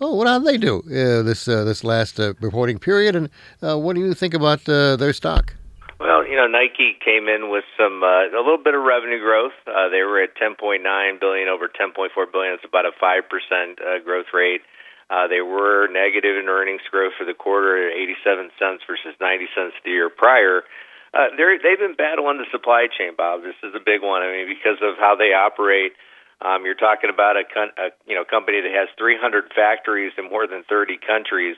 Oh, 0.00 0.14
what 0.14 0.32
did 0.32 0.44
they 0.46 0.56
do 0.56 0.78
uh, 0.78 1.22
this 1.22 1.46
uh, 1.46 1.64
this 1.64 1.84
last 1.84 2.18
uh, 2.20 2.32
reporting 2.40 2.78
period, 2.78 3.16
and 3.16 3.28
uh, 3.62 3.76
what 3.78 3.96
do 3.96 4.00
you 4.00 4.14
think 4.14 4.32
about 4.32 4.64
their 4.64 5.12
stock? 5.12 5.55
Well, 5.96 6.28
you 6.28 6.36
know, 6.36 6.46
Nike 6.46 6.92
came 7.00 7.24
in 7.24 7.48
with 7.48 7.64
some 7.80 8.04
uh, 8.04 8.28
a 8.28 8.42
little 8.44 8.60
bit 8.60 8.76
of 8.76 8.84
revenue 8.84 9.18
growth. 9.18 9.56
Uh, 9.64 9.88
they 9.88 10.04
were 10.04 10.20
at 10.20 10.36
10.9 10.36 10.84
billion 10.84 11.48
over 11.48 11.72
10.4 11.72 12.12
billion. 12.12 12.52
It's 12.52 12.68
about 12.68 12.84
a 12.84 12.92
five 13.00 13.24
percent 13.32 13.80
uh, 13.80 14.04
growth 14.04 14.28
rate. 14.36 14.60
Uh, 15.08 15.24
they 15.28 15.40
were 15.40 15.88
negative 15.88 16.36
in 16.36 16.52
earnings 16.52 16.84
growth 16.90 17.14
for 17.16 17.24
the 17.24 17.32
quarter 17.32 17.88
at 17.88 17.96
87 17.96 18.50
cents 18.58 18.82
versus 18.84 19.14
90 19.22 19.46
cents 19.54 19.72
the 19.86 19.94
year 19.94 20.10
prior. 20.10 20.66
Uh, 21.14 21.32
they've 21.38 21.78
been 21.78 21.94
battling 21.94 22.42
the 22.42 22.50
supply 22.50 22.90
chain, 22.90 23.14
Bob. 23.16 23.40
This 23.40 23.56
is 23.62 23.72
a 23.72 23.80
big 23.80 24.02
one. 24.02 24.20
I 24.20 24.28
mean, 24.28 24.50
because 24.50 24.82
of 24.82 25.00
how 25.00 25.16
they 25.16 25.32
operate. 25.32 25.96
Um, 26.44 26.68
you're 26.68 26.76
talking 26.76 27.08
about 27.08 27.40
a, 27.40 27.48
a 27.80 27.88
you 28.04 28.12
know 28.12 28.24
company 28.28 28.60
that 28.60 28.74
has 28.76 28.92
300 29.00 29.48
factories 29.56 30.12
in 30.20 30.28
more 30.28 30.44
than 30.44 30.68
30 30.68 31.00
countries 31.00 31.56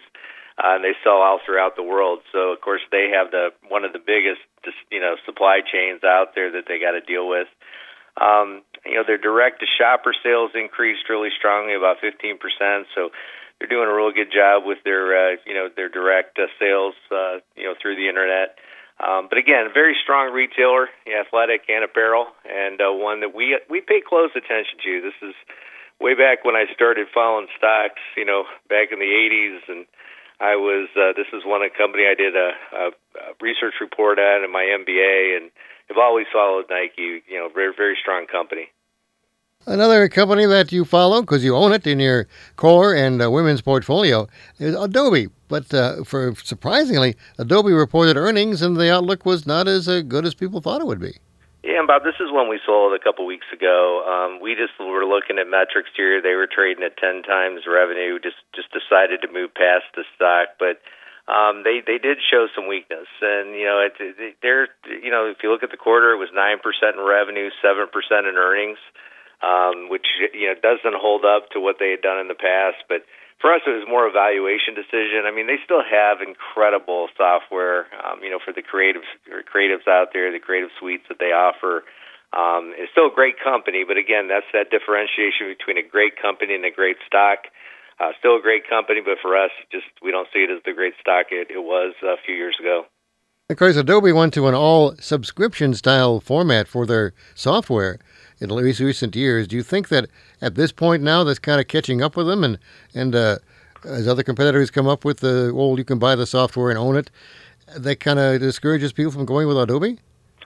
uh, 0.59 0.75
and 0.75 0.85
they 0.85 0.95
sell 1.05 1.23
all 1.23 1.39
throughout 1.47 1.77
the 1.77 1.87
world. 1.87 2.21
So 2.33 2.51
of 2.53 2.61
course 2.61 2.83
they 2.91 3.15
have 3.15 3.31
the 3.31 3.51
one 3.69 3.85
of 3.85 3.93
the 3.93 4.03
biggest 4.03 4.43
you 4.91 5.01
know 5.01 5.17
supply 5.25 5.61
chains 5.63 6.03
out 6.03 6.35
there 6.35 6.51
that 6.53 6.67
they 6.67 6.79
got 6.79 6.93
to 6.93 7.01
deal 7.01 7.29
with. 7.29 7.49
Um, 8.19 8.63
you 8.85 8.95
know 8.95 9.05
their 9.07 9.19
direct 9.19 9.61
to 9.61 9.67
shopper 9.67 10.13
sales 10.23 10.51
increased 10.55 11.09
really 11.09 11.31
strongly, 11.37 11.75
about 11.75 12.03
15%. 12.03 12.39
So 12.95 13.11
they're 13.59 13.69
doing 13.71 13.89
a 13.89 13.95
real 13.95 14.11
good 14.11 14.35
job 14.35 14.67
with 14.67 14.79
their 14.85 15.15
uh, 15.15 15.37
you 15.47 15.55
know 15.55 15.69
their 15.75 15.89
direct 15.89 16.39
uh, 16.39 16.51
sales 16.59 16.95
uh, 17.11 17.39
you 17.57 17.65
know 17.65 17.75
through 17.81 17.97
the 17.97 18.09
internet. 18.09 18.59
Um, 18.99 19.31
but 19.31 19.39
again, 19.39 19.71
a 19.71 19.73
very 19.73 19.95
strong 20.03 20.35
retailer, 20.35 20.91
athletic 21.07 21.71
and 21.71 21.85
apparel, 21.85 22.27
and 22.43 22.81
uh, 22.83 22.91
one 22.91 23.21
that 23.21 23.35
we 23.35 23.59
we 23.71 23.81
pay 23.81 24.03
close 24.03 24.31
attention 24.35 24.83
to. 24.83 25.01
This 25.03 25.19
is 25.23 25.35
way 26.01 26.15
back 26.15 26.45
when 26.45 26.57
I 26.57 26.67
started 26.75 27.07
following 27.15 27.47
stocks, 27.57 28.03
you 28.17 28.25
know, 28.25 28.45
back 28.69 28.91
in 28.91 28.99
the 28.99 29.07
80s, 29.07 29.63
and 29.69 29.87
I 30.41 30.55
was 30.55 30.89
uh, 30.95 31.13
this 31.17 31.27
is 31.33 31.43
one 31.45 31.63
company 31.77 32.05
I 32.07 32.15
did 32.15 32.37
a, 32.37 32.51
a, 32.73 32.87
a 32.89 33.35
research 33.41 33.75
report 33.81 34.19
at 34.19 34.45
in 34.45 34.53
my 34.53 34.63
MBA, 34.63 35.37
and 35.37 35.51
have 35.89 35.99
always 35.99 36.27
followed 36.33 36.67
Nike. 36.71 37.23
You 37.29 37.39
know, 37.39 37.49
very 37.53 37.73
very 37.77 37.97
strong 38.01 38.27
company. 38.27 38.69
Another 39.67 40.09
company 40.09 40.47
that 40.47 40.73
you 40.73 40.85
follow 40.85 41.21
because 41.21 41.45
you 41.45 41.55
own 41.55 41.73
it 41.73 41.87
in 41.87 41.99
your 41.99 42.29
core 42.57 42.95
and 42.95 43.21
uh, 43.21 43.31
women's 43.31 43.61
portfolio 43.61 44.27
is 44.59 44.75
Adobe. 44.75 45.27
But 45.49 45.75
uh, 45.75 46.05
for 46.05 46.35
surprisingly, 46.37 47.17
Adobe 47.39 47.73
reported 47.73 48.17
earnings, 48.17 48.63
and 48.63 48.77
the 48.77 48.93
outlook 48.93 49.27
was 49.27 49.47
not 49.47 49.67
as 49.67 49.89
uh, 49.89 50.03
good 50.03 50.25
as 50.25 50.35
people 50.35 50.61
thought 50.61 50.81
it 50.81 50.87
would 50.87 51.01
be. 51.01 51.19
Yeah, 51.69 51.85
and 51.85 51.87
Bob, 51.87 52.01
this 52.01 52.17
is 52.17 52.33
one 52.33 52.49
we 52.49 52.65
sold 52.65 52.97
a 52.97 53.05
couple 53.05 53.29
weeks 53.29 53.45
ago. 53.53 54.01
Um, 54.01 54.41
we 54.41 54.57
just 54.57 54.73
were 54.81 55.05
looking 55.05 55.37
at 55.37 55.45
metrics 55.45 55.93
here. 55.93 56.17
They 56.17 56.33
were 56.33 56.49
trading 56.49 56.81
at 56.81 56.97
ten 56.97 57.21
times 57.21 57.69
revenue. 57.69 58.17
Just 58.17 58.41
just 58.57 58.73
decided 58.73 59.21
to 59.21 59.29
move 59.29 59.53
past 59.53 59.85
the 59.93 60.09
stock, 60.17 60.57
but 60.57 60.81
um, 61.29 61.69
they 61.69 61.85
they 61.85 62.01
did 62.01 62.25
show 62.25 62.49
some 62.57 62.73
weakness, 62.73 63.05
and 63.21 63.53
you 63.53 63.69
know, 63.69 63.85
it, 63.85 63.93
it, 64.01 64.41
they're 64.41 64.73
you 64.89 65.13
know, 65.13 65.29
if 65.29 65.45
you 65.45 65.53
look 65.53 65.61
at 65.61 65.69
the 65.69 65.77
quarter, 65.77 66.17
it 66.17 66.17
was 66.17 66.33
nine 66.33 66.57
percent 66.57 66.97
in 66.97 67.05
revenue, 67.05 67.53
seven 67.61 67.85
percent 67.93 68.25
in 68.25 68.41
earnings, 68.41 68.81
um, 69.45 69.93
which 69.93 70.09
you 70.33 70.49
know 70.49 70.57
doesn't 70.57 70.97
hold 70.97 71.29
up 71.29 71.53
to 71.53 71.61
what 71.61 71.77
they 71.77 71.93
had 71.93 72.01
done 72.01 72.17
in 72.17 72.33
the 72.33 72.41
past. 72.41 72.81
But 72.89 73.05
for 73.41 73.55
us, 73.55 73.63
it 73.67 73.71
was 73.71 73.87
more 73.87 74.07
a 74.07 74.11
valuation 74.11 74.75
decision. 74.75 75.23
I 75.27 75.31
mean, 75.31 75.47
they 75.47 75.63
still 75.63 75.83
have 75.83 76.19
incredible 76.19 77.07
software, 77.15 77.87
um, 78.03 78.19
you 78.23 78.31
know, 78.31 78.43
for 78.43 78.53
the 78.53 78.63
creatives 78.67 79.07
creatives 79.47 79.87
out 79.87 80.11
there, 80.13 80.31
the 80.33 80.43
creative 80.43 80.71
suites 80.79 81.07
that 81.09 81.23
they 81.23 81.31
offer. 81.31 81.87
Um, 82.35 82.75
it's 82.77 82.91
still 82.93 83.09
a 83.09 83.15
great 83.15 83.41
company, 83.41 83.87
but 83.87 83.97
again, 83.97 84.29
that's 84.29 84.51
that 84.53 84.69
differentiation 84.69 85.49
between 85.49 85.79
a 85.79 85.87
great 85.87 86.21
company 86.21 86.55
and 86.55 86.65
a 86.67 86.75
great 86.75 86.99
stock. 87.07 87.47
Uh, 87.99 88.13
still 88.19 88.37
a 88.37 88.43
great 88.43 88.69
company, 88.69 89.01
but 89.03 89.19
for 89.23 89.35
us, 89.35 89.51
just 89.73 89.87
we 90.03 90.11
don't 90.11 90.29
see 90.35 90.41
it 90.41 90.51
as 90.51 90.63
the 90.65 90.75
great 90.75 90.95
stock 91.01 91.27
it, 91.31 91.49
it 91.51 91.63
was 91.63 91.95
a 92.03 92.15
few 92.27 92.35
years 92.35 92.57
ago. 92.61 92.87
Of 93.51 93.57
course, 93.57 93.77
Adobe 93.77 94.13
went 94.13 94.35
to 94.35 94.47
an 94.47 94.55
all 94.55 94.95
subscription 95.01 95.73
style 95.73 96.21
format 96.21 96.69
for 96.69 96.85
their 96.85 97.15
software 97.35 97.99
in 98.41 98.51
recent 98.51 99.17
years. 99.17 99.49
Do 99.49 99.57
you 99.57 99.63
think 99.63 99.89
that 99.89 100.11
at 100.41 100.55
this 100.55 100.73
point 100.73 101.03
now 101.03 101.25
that's 101.25 101.39
kind 101.39 101.61
of 101.61 101.69
catching 101.69 102.03
up 102.03 102.17
with 102.17 102.27
them, 102.27 102.45
and 102.45 102.59
and 102.95 103.15
uh, 103.15 103.39
as 103.85 104.09
other 104.09 104.23
competitors 104.23 104.71
come 104.71 104.87
up 104.87 105.05
with 105.05 105.21
the 105.21 105.53
well, 105.55 105.77
you 105.79 105.85
can 105.85 105.99
buy 105.99 106.15
the 106.15 106.27
software 106.27 106.71
and 106.71 106.79
own 106.79 106.97
it, 106.97 107.11
that 107.77 108.01
kind 108.01 108.19
of 108.19 108.41
discourages 108.41 108.93
people 108.93 109.13
from 109.13 109.25
going 109.25 109.47
with 109.47 109.59
Adobe? 109.59 109.99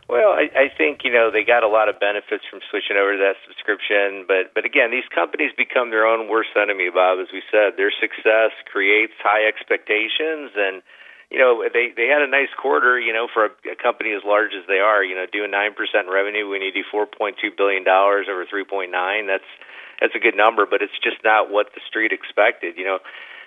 Well, 0.08 0.36
I, 0.36 0.50
I 0.52 0.68
think 0.68 1.04
you 1.04 1.12
know 1.12 1.30
they 1.30 1.44
got 1.44 1.62
a 1.62 1.72
lot 1.72 1.88
of 1.88 1.98
benefits 1.98 2.44
from 2.44 2.60
switching 2.68 3.00
over 3.00 3.16
to 3.16 3.20
that 3.22 3.40
subscription, 3.48 4.28
but 4.28 4.52
but 4.54 4.64
again, 4.64 4.90
these 4.90 5.08
companies 5.08 5.52
become 5.56 5.88
their 5.88 6.04
own 6.04 6.28
worst 6.28 6.52
enemy, 6.52 6.90
Bob. 6.92 7.16
As 7.16 7.32
we 7.32 7.40
said, 7.48 7.80
their 7.80 7.92
success 7.94 8.52
creates 8.68 9.16
high 9.24 9.48
expectations, 9.48 10.52
and 10.52 10.82
you 11.30 11.38
know 11.38 11.64
they 11.64 11.96
they 11.96 12.12
had 12.12 12.20
a 12.20 12.28
nice 12.28 12.52
quarter. 12.60 13.00
You 13.00 13.14
know, 13.14 13.24
for 13.32 13.48
a, 13.48 13.72
a 13.72 13.76
company 13.80 14.12
as 14.12 14.20
large 14.20 14.52
as 14.52 14.68
they 14.68 14.84
are, 14.84 15.00
you 15.00 15.16
know, 15.16 15.24
doing 15.32 15.48
nine 15.48 15.72
percent 15.72 16.12
revenue 16.12 16.44
when 16.50 16.60
you 16.60 16.72
do 16.76 16.84
four 16.90 17.06
point 17.06 17.40
two 17.40 17.48
billion 17.48 17.80
dollars 17.80 18.26
over 18.28 18.44
three 18.44 18.68
point 18.68 18.92
nine, 18.92 19.24
that's 19.24 19.48
that's 20.02 20.18
a 20.18 20.18
good 20.18 20.34
number, 20.34 20.66
but 20.66 20.82
it's 20.82 20.98
just 20.98 21.22
not 21.22 21.46
what 21.46 21.70
the 21.78 21.80
street 21.86 22.10
expected. 22.10 22.74
You 22.74 22.84
know, 22.84 22.98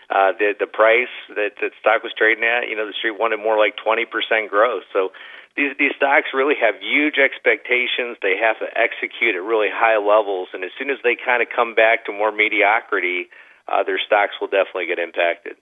uh, 0.07 0.31
the 0.39 0.55
the 0.55 0.71
price 0.71 1.11
that 1.35 1.59
the 1.59 1.75
stock 1.83 1.99
was 1.99 2.15
trading 2.15 2.47
at, 2.47 2.71
you 2.71 2.79
know, 2.79 2.87
the 2.87 2.95
street 2.95 3.19
wanted 3.19 3.43
more 3.43 3.59
like 3.59 3.75
twenty 3.75 4.07
percent 4.07 4.47
growth. 4.47 4.87
So 4.95 5.11
these 5.59 5.75
these 5.75 5.91
stocks 5.99 6.31
really 6.31 6.55
have 6.55 6.79
huge 6.79 7.19
expectations. 7.19 8.15
They 8.23 8.39
have 8.39 8.55
to 8.63 8.71
execute 8.71 9.35
at 9.35 9.43
really 9.43 9.67
high 9.67 9.99
levels, 9.99 10.55
and 10.55 10.63
as 10.63 10.71
soon 10.79 10.89
as 10.89 10.97
they 11.03 11.19
kind 11.19 11.43
of 11.43 11.51
come 11.51 11.75
back 11.75 12.07
to 12.07 12.15
more 12.15 12.31
mediocrity, 12.31 13.27
uh, 13.67 13.83
their 13.83 13.99
stocks 13.99 14.39
will 14.39 14.47
definitely 14.47 14.87
get 14.87 14.99
impacted. 14.99 15.59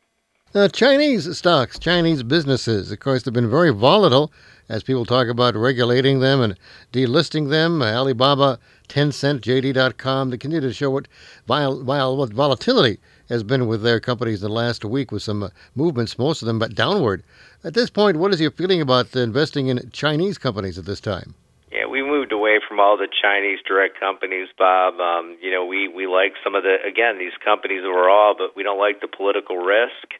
Now, 0.54 0.68
Chinese 0.68 1.26
stocks, 1.36 1.80
Chinese 1.80 2.22
businesses, 2.22 2.92
of 2.92 3.00
course, 3.00 3.26
have 3.26 3.34
been 3.34 3.50
very 3.50 3.72
volatile 3.72 4.32
as 4.70 4.84
people 4.84 5.04
talk 5.04 5.28
about 5.28 5.56
regulating 5.56 6.20
them 6.20 6.42
and 6.42 6.56
delisting 6.92 7.50
them. 7.50 7.82
Alibaba, 7.82 8.60
Tencent, 8.88 9.42
JD.com, 9.42 10.30
they 10.30 10.38
continue 10.38 10.68
to 10.68 10.74
show 10.74 10.90
what, 10.90 11.08
vol- 11.48 11.84
what 11.84 12.34
volatility 12.34 13.00
has 13.30 13.44
been 13.44 13.68
with 13.68 13.82
their 13.82 14.00
companies 14.00 14.42
the 14.42 14.50
last 14.50 14.84
week 14.86 15.12
with 15.12 15.24
some 15.24 15.44
uh, 15.44 15.50
movements, 15.76 16.18
most 16.18 16.42
of 16.42 16.46
them, 16.46 16.60
but 16.60 16.76
downward. 16.76 17.24
At 17.64 17.74
this 17.74 17.90
point, 17.90 18.18
what 18.18 18.34
is 18.34 18.42
your 18.42 18.52
feeling 18.52 18.82
about 18.82 19.16
investing 19.16 19.68
in 19.68 19.90
Chinese 19.92 20.38
companies 20.38 20.78
at 20.78 20.86
this 20.86 21.00
time? 21.00 21.36
Yeah, 21.72 21.88
we 21.88 22.04
moved 22.04 22.32
away 22.32 22.60
from 22.68 22.80
all 22.80 22.98
the 22.98 23.08
Chinese 23.10 23.60
direct 23.68 24.00
companies, 24.00 24.48
Bob. 24.58 25.00
Um, 25.00 25.38
you 25.42 25.50
know, 25.50 25.66
we 25.66 25.88
we 25.88 26.06
like 26.06 26.34
some 26.44 26.54
of 26.54 26.62
the 26.62 26.78
again 26.86 27.18
these 27.18 27.34
companies 27.44 27.82
overall, 27.82 28.36
but 28.38 28.56
we 28.56 28.62
don't 28.62 28.78
like 28.78 29.02
the 29.02 29.08
political 29.08 29.58
risk. 29.58 30.14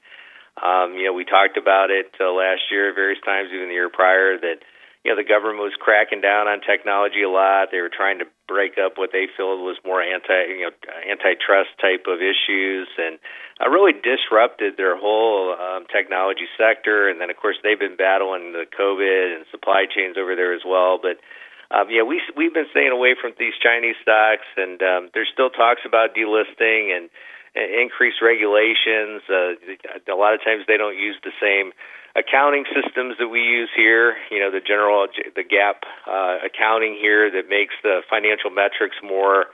Um, 0.58 0.98
you 0.98 1.06
know, 1.06 1.14
we 1.14 1.26
talked 1.26 1.58
about 1.58 1.92
it 1.92 2.10
uh, 2.20 2.32
last 2.32 2.62
year, 2.72 2.94
various 2.94 3.20
times, 3.26 3.50
even 3.54 3.68
the 3.68 3.74
year 3.74 3.90
prior, 3.90 4.38
that 4.40 4.66
you 5.04 5.12
know 5.12 5.20
the 5.20 5.28
government 5.28 5.60
was 5.60 5.76
cracking 5.76 6.24
down 6.24 6.48
on 6.48 6.64
technology 6.64 7.24
a 7.24 7.30
lot. 7.30 7.76
They 7.76 7.84
were 7.84 7.92
trying 7.92 8.20
to 8.24 8.28
break 8.48 8.80
up 8.80 8.96
what 8.96 9.12
they 9.12 9.28
feel 9.36 9.60
was 9.60 9.76
more 9.84 10.00
anti 10.02 10.56
you 10.56 10.72
know 10.72 10.74
antitrust 11.04 11.76
type 11.80 12.08
of 12.08 12.24
issues 12.24 12.88
and 12.96 13.20
uh, 13.60 13.68
really 13.68 13.92
disrupted 13.92 14.80
their 14.80 14.96
whole 14.96 15.56
um, 15.60 15.84
technology 15.92 16.48
sector. 16.56 17.12
And 17.12 17.20
then 17.20 17.30
of 17.30 17.36
course 17.36 17.60
they've 17.64 17.80
been 17.80 18.00
battling 18.00 18.56
the 18.56 18.64
COVID 18.64 19.36
and 19.36 19.46
supply 19.52 19.92
chains 19.92 20.16
over 20.16 20.40
there 20.40 20.56
as 20.56 20.64
well. 20.64 21.00
But 21.04 21.20
um, 21.68 21.92
yeah, 21.92 22.08
we 22.08 22.24
we've 22.40 22.54
been 22.54 22.72
staying 22.72 22.96
away 22.96 23.20
from 23.20 23.36
these 23.36 23.60
Chinese 23.60 24.00
stocks, 24.00 24.48
and 24.56 24.80
um, 24.80 25.02
there's 25.12 25.30
still 25.36 25.50
talks 25.50 25.84
about 25.84 26.16
delisting 26.16 26.96
and, 26.96 27.12
and 27.60 27.68
increased 27.76 28.24
regulations. 28.24 29.20
Uh, 29.28 29.60
a 30.08 30.16
lot 30.16 30.32
of 30.32 30.40
times 30.48 30.64
they 30.64 30.78
don't 30.78 30.96
use 30.96 31.20
the 31.28 31.36
same 31.44 31.76
accounting 32.16 32.66
systems 32.70 33.16
that 33.20 33.28
we 33.28 33.42
use 33.42 33.70
here. 33.76 34.16
You 34.32 34.40
know, 34.40 34.52
the 34.52 34.62
general 34.62 35.08
the 35.36 35.44
GAAP 35.44 35.82
uh, 36.08 36.46
accounting 36.46 36.98
here 37.00 37.30
that 37.32 37.50
makes 37.50 37.74
the 37.84 38.02
financial 38.10 38.50
metrics 38.50 38.96
more, 39.04 39.46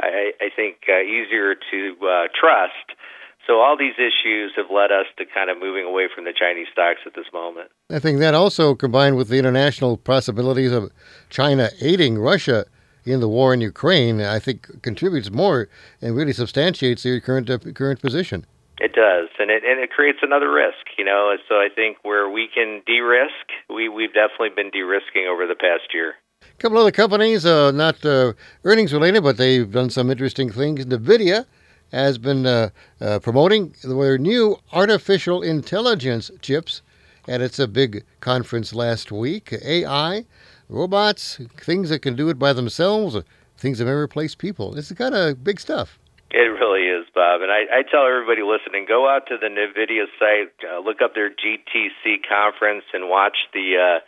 I, 0.00 0.32
I 0.40 0.48
think, 0.54 0.88
uh, 0.88 1.00
easier 1.00 1.54
to 1.54 1.96
uh, 2.02 2.28
trust. 2.38 2.98
So 3.46 3.60
all 3.60 3.78
these 3.78 3.94
issues 3.96 4.52
have 4.56 4.66
led 4.70 4.92
us 4.92 5.06
to 5.16 5.24
kind 5.24 5.48
of 5.48 5.58
moving 5.58 5.86
away 5.86 6.08
from 6.14 6.24
the 6.24 6.34
Chinese 6.38 6.66
stocks 6.70 7.00
at 7.06 7.14
this 7.14 7.24
moment. 7.32 7.70
I 7.88 7.98
think 7.98 8.18
that 8.18 8.34
also 8.34 8.74
combined 8.74 9.16
with 9.16 9.28
the 9.28 9.38
international 9.38 9.96
possibilities 9.96 10.70
of 10.70 10.90
China 11.30 11.70
aiding 11.80 12.18
Russia 12.18 12.66
in 13.06 13.20
the 13.20 13.28
war 13.28 13.54
in 13.54 13.62
Ukraine, 13.62 14.20
I 14.20 14.38
think 14.38 14.82
contributes 14.82 15.30
more 15.30 15.68
and 16.02 16.14
really 16.14 16.34
substantiates 16.34 17.04
the 17.04 17.20
current 17.22 17.48
uh, 17.48 17.58
current 17.72 18.02
position. 18.02 18.44
It 18.80 18.92
does, 18.92 19.28
and 19.40 19.50
it 19.50 19.64
and 19.64 19.80
it 19.80 19.90
creates 19.90 20.18
another 20.22 20.52
risk, 20.52 20.86
you 20.96 21.04
know. 21.04 21.34
So 21.48 21.56
I 21.56 21.68
think 21.74 21.98
where 22.02 22.30
we 22.30 22.48
can 22.52 22.82
de-risk, 22.86 23.46
we 23.68 23.88
we've 23.88 24.14
definitely 24.14 24.50
been 24.54 24.70
de-risking 24.70 25.26
over 25.26 25.46
the 25.46 25.56
past 25.56 25.92
year. 25.92 26.14
A 26.42 26.56
couple 26.58 26.78
other 26.78 26.92
companies, 26.92 27.44
uh, 27.44 27.72
not 27.72 28.04
uh, 28.06 28.34
earnings 28.62 28.92
related, 28.92 29.24
but 29.24 29.36
they've 29.36 29.70
done 29.70 29.90
some 29.90 30.10
interesting 30.10 30.50
things. 30.50 30.86
Nvidia 30.86 31.46
has 31.90 32.18
been 32.18 32.46
uh, 32.46 32.70
uh 33.00 33.18
promoting 33.18 33.74
their 33.82 34.18
new 34.18 34.56
artificial 34.72 35.42
intelligence 35.42 36.30
chips 36.40 36.82
at 37.26 37.40
its 37.40 37.58
a 37.58 37.66
big 37.66 38.04
conference 38.20 38.72
last 38.72 39.10
week. 39.10 39.52
AI, 39.64 40.24
robots, 40.68 41.40
things 41.56 41.88
that 41.90 42.00
can 42.00 42.14
do 42.14 42.28
it 42.28 42.38
by 42.38 42.52
themselves, 42.52 43.16
things 43.56 43.78
that 43.78 43.86
may 43.86 43.90
replace 43.90 44.34
people. 44.36 44.78
It's 44.78 44.92
kind 44.92 45.14
of 45.14 45.42
big 45.42 45.58
stuff. 45.58 45.98
It 46.30 46.52
really 46.60 46.84
is, 46.84 47.06
Bob. 47.14 47.40
And 47.40 47.50
I, 47.50 47.80
I 47.80 47.82
tell 47.88 48.04
everybody 48.04 48.42
listening, 48.44 48.84
go 48.84 49.08
out 49.08 49.28
to 49.28 49.38
the 49.40 49.48
NVIDIA 49.48 50.04
site, 50.20 50.52
uh, 50.60 50.78
look 50.80 51.00
up 51.00 51.14
their 51.14 51.30
GTC 51.30 52.20
conference, 52.28 52.84
and 52.92 53.08
watch 53.08 53.48
the 53.54 53.80
uh, 53.80 53.98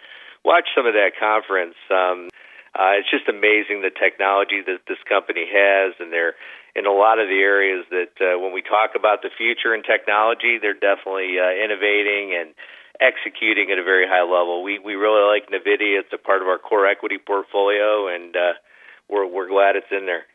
watch 0.45 0.69
some 0.77 0.85
of 0.85 0.93
that 0.93 1.17
conference. 1.19 1.77
Um, 1.89 2.29
uh, 2.77 3.01
it's 3.01 3.11
just 3.11 3.27
amazing 3.27 3.81
the 3.81 3.91
technology 3.91 4.61
that 4.61 4.85
this 4.87 5.01
company 5.09 5.49
has, 5.49 5.97
and 5.99 6.13
they're 6.13 6.37
in 6.77 6.85
a 6.85 6.93
lot 6.93 7.19
of 7.19 7.27
the 7.27 7.41
areas 7.41 7.89
that 7.91 8.13
uh, 8.21 8.39
when 8.39 8.53
we 8.53 8.61
talk 8.61 8.93
about 8.95 9.23
the 9.23 9.33
future 9.33 9.75
in 9.75 9.83
technology, 9.83 10.61
they're 10.61 10.77
definitely 10.77 11.41
uh, 11.41 11.51
innovating 11.57 12.37
and 12.37 12.53
executing 13.01 13.73
at 13.73 13.81
a 13.81 13.83
very 13.83 14.05
high 14.07 14.29
level. 14.29 14.63
We 14.63 14.79
we 14.79 14.93
really 14.93 15.25
like 15.25 15.49
NVIDIA. 15.49 16.05
It's 16.05 16.13
a 16.13 16.21
part 16.21 16.43
of 16.43 16.49
our 16.49 16.61
core 16.61 16.85
equity 16.85 17.17
portfolio, 17.17 18.13
and 18.13 18.37
uh, 18.37 18.61
we're 19.09 19.25
we're 19.25 19.49
glad 19.49 19.75
it's 19.81 19.91
in 19.91 20.05
there. 20.05 20.29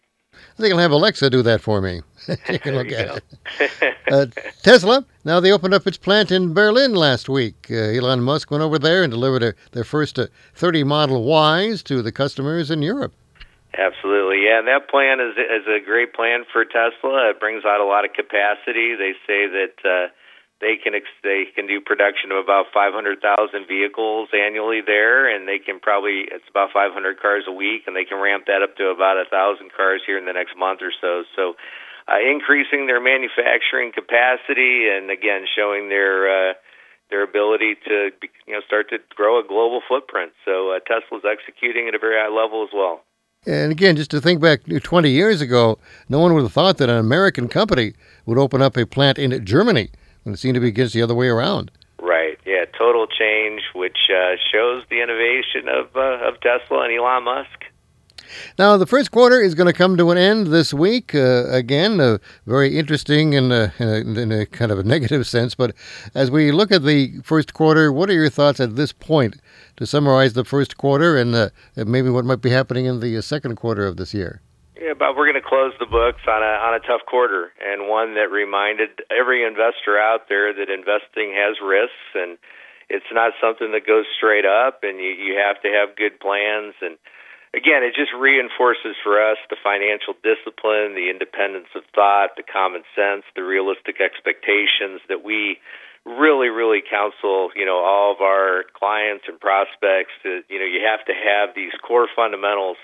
I 0.58 0.62
think 0.62 0.74
I'll 0.74 0.80
have 0.80 0.92
Alexa 0.92 1.30
do 1.30 1.42
that 1.44 1.62
for 1.62 1.82
me. 1.82 2.02
you 2.50 2.60
can 2.60 2.76
look 2.76 2.92
at 2.92 3.22
it. 3.60 3.98
uh, 4.12 4.26
Tesla, 4.64 5.06
now 5.24 5.40
they 5.40 5.52
opened 5.52 5.74
up 5.74 5.86
its 5.88 5.98
plant 5.98 6.32
in 6.32 6.54
Berlin 6.54 6.94
last 6.94 7.28
week. 7.30 7.68
Uh, 7.70 7.76
Elon 7.76 8.22
Musk 8.22 8.52
went 8.52 8.64
over 8.64 8.80
there 8.80 9.04
and 9.04 9.12
delivered 9.12 9.44
a, 9.44 9.54
their 9.72 9.84
first 9.84 10.18
uh, 10.18 10.28
30 10.56 10.84
Model 10.84 11.24
Ys 11.28 11.84
to 11.84 12.02
the 12.02 12.12
customers 12.12 12.72
in 12.72 12.82
Europe. 12.82 13.14
Absolutely, 13.78 14.46
yeah. 14.46 14.60
And 14.60 14.68
that 14.68 14.90
plan 14.90 15.20
is 15.20 15.36
is 15.36 15.68
a 15.68 15.84
great 15.84 16.14
plan 16.14 16.46
for 16.52 16.64
Tesla. 16.64 17.30
It 17.30 17.40
brings 17.40 17.66
out 17.66 17.82
a 17.82 17.86
lot 17.86 18.06
of 18.06 18.14
capacity. 18.14 18.96
They 18.96 19.14
say 19.28 19.48
that 19.48 19.76
uh, 19.84 20.08
they 20.66 20.82
can 20.82 20.98
ex- 20.98 21.22
they 21.22 21.46
can 21.54 21.70
do 21.70 21.78
production 21.78 22.34
of 22.34 22.42
about 22.42 22.74
500,000 22.74 23.22
vehicles 23.70 24.34
annually 24.34 24.82
there, 24.82 25.30
and 25.30 25.46
they 25.46 25.62
can 25.62 25.78
probably 25.78 26.26
it's 26.26 26.50
about 26.50 26.74
500 26.74 27.22
cars 27.22 27.46
a 27.46 27.54
week, 27.54 27.86
and 27.86 27.94
they 27.94 28.04
can 28.04 28.18
ramp 28.18 28.50
that 28.50 28.66
up 28.66 28.74
to 28.82 28.90
about 28.90 29.22
a 29.22 29.30
thousand 29.30 29.70
cars 29.78 30.02
here 30.10 30.18
in 30.18 30.26
the 30.26 30.34
next 30.34 30.58
month 30.58 30.82
or 30.82 30.90
so. 30.90 31.22
So, 31.38 31.54
uh, 32.10 32.18
increasing 32.18 32.90
their 32.90 32.98
manufacturing 32.98 33.94
capacity, 33.94 34.90
and 34.90 35.14
again 35.14 35.46
showing 35.46 35.94
their 35.94 36.26
uh, 36.26 36.54
their 37.14 37.22
ability 37.22 37.78
to 37.86 38.10
you 38.50 38.54
know 38.58 38.66
start 38.66 38.90
to 38.90 38.98
grow 39.14 39.38
a 39.38 39.46
global 39.46 39.86
footprint. 39.86 40.34
So 40.50 40.74
uh, 40.74 40.82
Tesla's 40.90 41.30
executing 41.30 41.86
at 41.88 41.94
a 41.94 42.02
very 42.02 42.18
high 42.18 42.34
level 42.34 42.66
as 42.66 42.74
well. 42.74 43.06
And 43.46 43.72
again, 43.72 43.96
just 43.96 44.10
to 44.10 44.20
think 44.20 44.42
back 44.42 44.62
20 44.66 45.12
years 45.12 45.40
ago, 45.40 45.78
no 46.10 46.18
one 46.18 46.34
would 46.34 46.42
have 46.42 46.52
thought 46.52 46.78
that 46.78 46.90
an 46.90 46.98
American 46.98 47.48
company 47.48 47.94
would 48.26 48.40
open 48.40 48.64
up 48.64 48.76
a 48.76 48.88
plant 48.88 49.20
in 49.20 49.46
Germany 49.46 49.92
when 50.26 50.34
it 50.34 50.38
seemed 50.38 50.56
to 50.56 50.60
be 50.60 50.68
against 50.68 50.94
the 50.94 51.02
other 51.02 51.16
way 51.16 51.28
around. 51.28 51.72
Right. 52.02 52.38
Yeah. 52.46 52.66
Total 52.78 53.08
change, 53.08 53.62
which 53.74 53.98
uh, 54.10 54.36
shows 54.52 54.84
the 54.90 55.02
innovation 55.02 55.70
of 55.70 55.96
uh, 55.96 56.28
of 56.28 56.42
Tesla 56.42 56.84
and 56.84 56.94
Elon 56.94 57.24
Musk. 57.24 57.66
Now, 58.58 58.76
the 58.76 58.88
first 58.88 59.12
quarter 59.12 59.40
is 59.40 59.56
going 59.56 59.68
to 59.68 59.74
come 59.74 59.98
to 59.98 60.12
an 60.12 60.18
end 60.18 60.48
this 60.48 60.74
week. 60.74 61.14
Uh, 61.14 61.48
again, 61.50 62.00
uh, 62.02 62.18
very 62.46 62.78
interesting 62.78 63.34
in 63.34 63.52
a, 63.52 63.72
in 63.80 64.32
a, 64.32 64.46
kind 64.46 64.72
of 64.72 64.80
a 64.80 64.84
negative 64.96 65.28
sense. 65.28 65.56
But 65.56 65.76
as 66.14 66.32
we 66.32 66.52
look 66.52 66.72
at 66.72 66.84
the 66.84 67.20
first 67.24 67.54
quarter, 67.54 67.92
what 67.92 68.10
are 68.10 68.14
your 68.14 68.30
thoughts 68.30 68.60
at 68.60 68.76
this 68.76 68.92
point 68.92 69.38
to 69.78 69.86
summarize 69.86 70.34
the 70.34 70.44
first 70.44 70.78
quarter 70.78 71.18
and 71.18 71.36
uh, 71.36 71.50
maybe 71.76 72.10
what 72.10 72.26
might 72.26 72.42
be 72.42 72.50
happening 72.50 72.86
in 72.86 73.00
the 73.00 73.18
uh, 73.18 73.22
second 73.22 73.56
quarter 73.56 73.86
of 73.86 73.98
this 73.98 74.14
year? 74.14 74.42
Yeah, 74.76 74.92
but 74.92 75.16
we're 75.16 75.32
going 75.32 75.40
to 75.40 75.48
close 75.48 75.72
the 75.80 75.88
books 75.88 76.28
on 76.28 76.44
a 76.44 76.54
on 76.68 76.76
a 76.76 76.84
tough 76.84 77.08
quarter 77.08 77.56
and 77.64 77.88
one 77.88 78.20
that 78.20 78.28
reminded 78.28 79.00
every 79.08 79.48
investor 79.48 79.96
out 79.96 80.28
there 80.28 80.52
that 80.52 80.68
investing 80.68 81.32
has 81.32 81.56
risks 81.64 82.12
and 82.12 82.36
it's 82.92 83.08
not 83.12 83.32
something 83.40 83.72
that 83.72 83.88
goes 83.88 84.04
straight 84.20 84.44
up 84.44 84.84
and 84.84 85.00
you 85.00 85.16
you 85.16 85.40
have 85.40 85.64
to 85.64 85.72
have 85.72 85.96
good 85.96 86.20
plans. 86.20 86.76
And 86.84 87.00
again 87.56 87.88
it 87.88 87.96
just 87.96 88.12
reinforces 88.12 89.00
for 89.00 89.16
us 89.16 89.40
the 89.48 89.56
financial 89.64 90.12
discipline, 90.20 90.92
the 90.92 91.08
independence 91.08 91.72
of 91.72 91.88
thought, 91.96 92.36
the 92.36 92.44
common 92.44 92.84
sense, 92.92 93.24
the 93.32 93.48
realistic 93.48 94.04
expectations 94.04 95.00
that 95.08 95.24
we 95.24 95.56
really 96.04 96.52
really 96.52 96.84
counsel, 96.84 97.48
you 97.56 97.64
know, 97.64 97.80
all 97.80 98.12
of 98.12 98.20
our 98.20 98.68
clients 98.76 99.24
and 99.32 99.40
prospects 99.40 100.20
that 100.28 100.44
you 100.52 100.60
know 100.60 100.68
you 100.68 100.84
have 100.84 101.00
to 101.08 101.16
have 101.16 101.56
these 101.56 101.72
core 101.80 102.12
fundamentals 102.12 102.76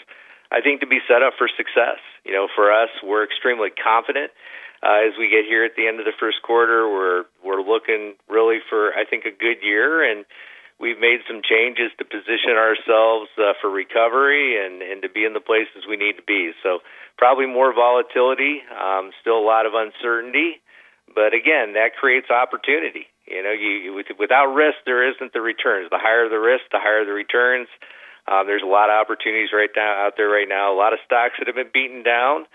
I 0.52 0.60
think 0.62 0.82
to 0.82 0.88
be 0.88 1.00
set 1.08 1.24
up 1.24 1.34
for 1.38 1.48
success. 1.48 2.04
You 2.26 2.34
know, 2.34 2.48
for 2.54 2.72
us, 2.72 2.90
we're 3.04 3.24
extremely 3.24 3.70
confident 3.72 4.32
uh, 4.84 5.08
as 5.08 5.16
we 5.18 5.30
get 5.30 5.46
here 5.48 5.64
at 5.64 5.76
the 5.76 5.88
end 5.88 6.00
of 6.00 6.06
the 6.06 6.18
first 6.20 6.44
quarter. 6.44 6.90
We're 6.90 7.24
we're 7.44 7.64
looking 7.64 8.16
really 8.30 8.60
for 8.70 8.92
I 8.94 9.06
think 9.06 9.26
a 9.26 9.32
good 9.32 9.64
year, 9.64 10.04
and 10.04 10.26
we've 10.80 11.00
made 11.00 11.22
some 11.30 11.42
changes 11.42 11.96
to 11.98 12.04
position 12.04 12.60
ourselves 12.60 13.30
uh, 13.40 13.54
for 13.62 13.72
recovery 13.72 14.60
and 14.60 14.82
and 14.82 15.02
to 15.02 15.10
be 15.10 15.24
in 15.24 15.34
the 15.34 15.42
places 15.44 15.88
we 15.88 15.96
need 15.96 16.20
to 16.20 16.26
be. 16.28 16.52
So 16.62 16.80
probably 17.18 17.48
more 17.48 17.74
volatility, 17.74 18.62
um, 18.76 19.12
still 19.22 19.40
a 19.40 19.46
lot 19.46 19.66
of 19.66 19.74
uncertainty, 19.74 20.60
but 21.14 21.34
again, 21.34 21.74
that 21.80 21.96
creates 21.96 22.30
opportunity. 22.30 23.08
You 23.28 23.44
know, 23.44 23.52
you, 23.52 23.96
you 23.96 24.04
without 24.20 24.52
risk, 24.52 24.84
there 24.86 25.08
isn't 25.08 25.32
the 25.32 25.40
returns. 25.40 25.90
The 25.90 26.02
higher 26.02 26.28
the 26.28 26.42
risk, 26.42 26.66
the 26.72 26.80
higher 26.82 27.06
the 27.06 27.14
returns. 27.14 27.68
Um, 28.32 28.48
there's 28.48 28.64
a 28.64 28.70
lot 28.70 28.90
of 28.90 28.96
opportunities 28.96 29.50
right 29.52 29.70
now 29.76 30.08
out 30.08 30.14
there 30.16 30.30
right 30.30 30.48
now. 30.48 30.72
A 30.72 30.78
lot 30.78 30.94
of 30.94 31.00
stocks 31.06 31.36
that 31.38 31.48
have 31.48 31.56
been 31.56 31.74
beaten 31.74 32.02
down, 32.02 32.46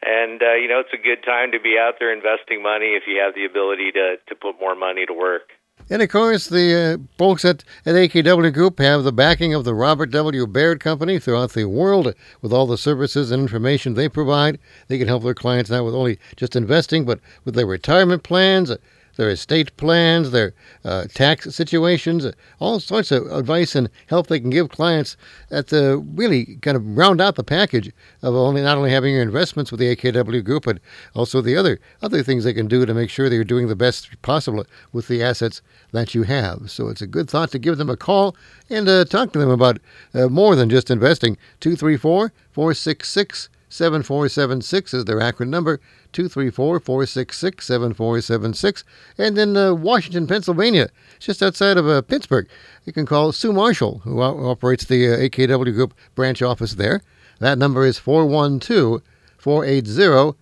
and 0.00 0.40
uh, 0.40 0.54
you 0.54 0.68
know 0.68 0.78
it's 0.78 0.94
a 0.94 1.02
good 1.02 1.24
time 1.26 1.50
to 1.50 1.58
be 1.58 1.74
out 1.74 1.94
there 1.98 2.12
investing 2.12 2.62
money 2.62 2.94
if 2.94 3.02
you 3.08 3.18
have 3.18 3.34
the 3.34 3.44
ability 3.44 3.90
to 3.92 4.16
to 4.28 4.34
put 4.36 4.60
more 4.60 4.76
money 4.76 5.04
to 5.06 5.12
work. 5.12 5.50
And 5.90 6.00
of 6.00 6.08
course, 6.08 6.46
the 6.46 6.98
uh, 6.98 7.16
folks 7.18 7.44
at, 7.44 7.64
at 7.84 7.94
AKW 7.94 8.54
Group 8.54 8.78
have 8.78 9.02
the 9.02 9.12
backing 9.12 9.52
of 9.52 9.64
the 9.64 9.74
Robert 9.74 10.10
W. 10.12 10.46
Baird 10.46 10.80
Company 10.80 11.18
throughout 11.18 11.52
the 11.52 11.66
world 11.66 12.14
with 12.40 12.52
all 12.52 12.66
the 12.66 12.78
services 12.78 13.30
and 13.30 13.42
information 13.42 13.94
they 13.94 14.08
provide. 14.08 14.58
They 14.88 14.98
can 14.98 15.08
help 15.08 15.24
their 15.24 15.34
clients 15.34 15.68
not 15.68 15.84
with 15.84 15.94
only 15.94 16.18
just 16.36 16.56
investing, 16.56 17.04
but 17.04 17.20
with 17.44 17.54
their 17.54 17.66
retirement 17.66 18.22
plans, 18.22 18.70
their 19.16 19.30
estate 19.30 19.76
plans, 19.76 20.30
their 20.30 20.54
uh, 20.84 21.04
tax 21.14 21.54
situations, 21.54 22.26
all 22.58 22.80
sorts 22.80 23.10
of 23.10 23.30
advice 23.30 23.74
and 23.74 23.88
help 24.08 24.26
they 24.26 24.40
can 24.40 24.50
give 24.50 24.68
clients 24.68 25.16
that 25.50 25.72
uh, 25.72 25.98
really 25.98 26.56
kind 26.62 26.76
of 26.76 26.96
round 26.96 27.20
out 27.20 27.36
the 27.36 27.44
package 27.44 27.92
of 28.22 28.34
only 28.34 28.62
not 28.62 28.76
only 28.76 28.90
having 28.90 29.14
your 29.14 29.22
investments 29.22 29.70
with 29.70 29.80
the 29.80 29.94
AKW 29.94 30.44
Group, 30.44 30.64
but 30.64 30.78
also 31.14 31.40
the 31.40 31.56
other 31.56 31.80
other 32.02 32.22
things 32.22 32.44
they 32.44 32.52
can 32.52 32.68
do 32.68 32.84
to 32.84 32.94
make 32.94 33.10
sure 33.10 33.28
that 33.28 33.34
you're 33.34 33.44
doing 33.44 33.68
the 33.68 33.76
best 33.76 34.10
possible 34.22 34.64
with 34.92 35.08
the 35.08 35.22
assets 35.22 35.62
that 35.92 36.14
you 36.14 36.24
have. 36.24 36.70
So 36.70 36.88
it's 36.88 37.02
a 37.02 37.06
good 37.06 37.28
thought 37.30 37.50
to 37.52 37.58
give 37.58 37.78
them 37.78 37.90
a 37.90 37.96
call 37.96 38.36
and 38.70 38.88
uh, 38.88 39.04
talk 39.04 39.32
to 39.32 39.38
them 39.38 39.50
about 39.50 39.78
uh, 40.14 40.28
more 40.28 40.56
than 40.56 40.70
just 40.70 40.90
investing. 40.90 41.36
234 41.60 42.32
466 42.52 43.48
7476 43.74 44.94
is 44.94 45.04
their 45.04 45.20
Akron 45.20 45.50
number, 45.50 45.80
234 46.12 46.78
466 46.78 47.66
7476. 47.66 48.84
And 49.18 49.36
in 49.36 49.56
uh, 49.56 49.74
Washington, 49.74 50.28
Pennsylvania, 50.28 50.90
just 51.18 51.42
outside 51.42 51.76
of 51.76 51.88
uh, 51.88 52.02
Pittsburgh, 52.02 52.48
you 52.84 52.92
can 52.92 53.04
call 53.04 53.32
Sue 53.32 53.52
Marshall, 53.52 53.98
who 54.04 54.22
operates 54.22 54.84
the 54.84 55.08
uh, 55.08 55.16
AKW 55.16 55.74
Group 55.74 55.92
branch 56.14 56.40
office 56.40 56.74
there. 56.74 57.02
That 57.40 57.58
number 57.58 57.84
is 57.84 57.98
412 57.98 59.02
480 59.38 60.34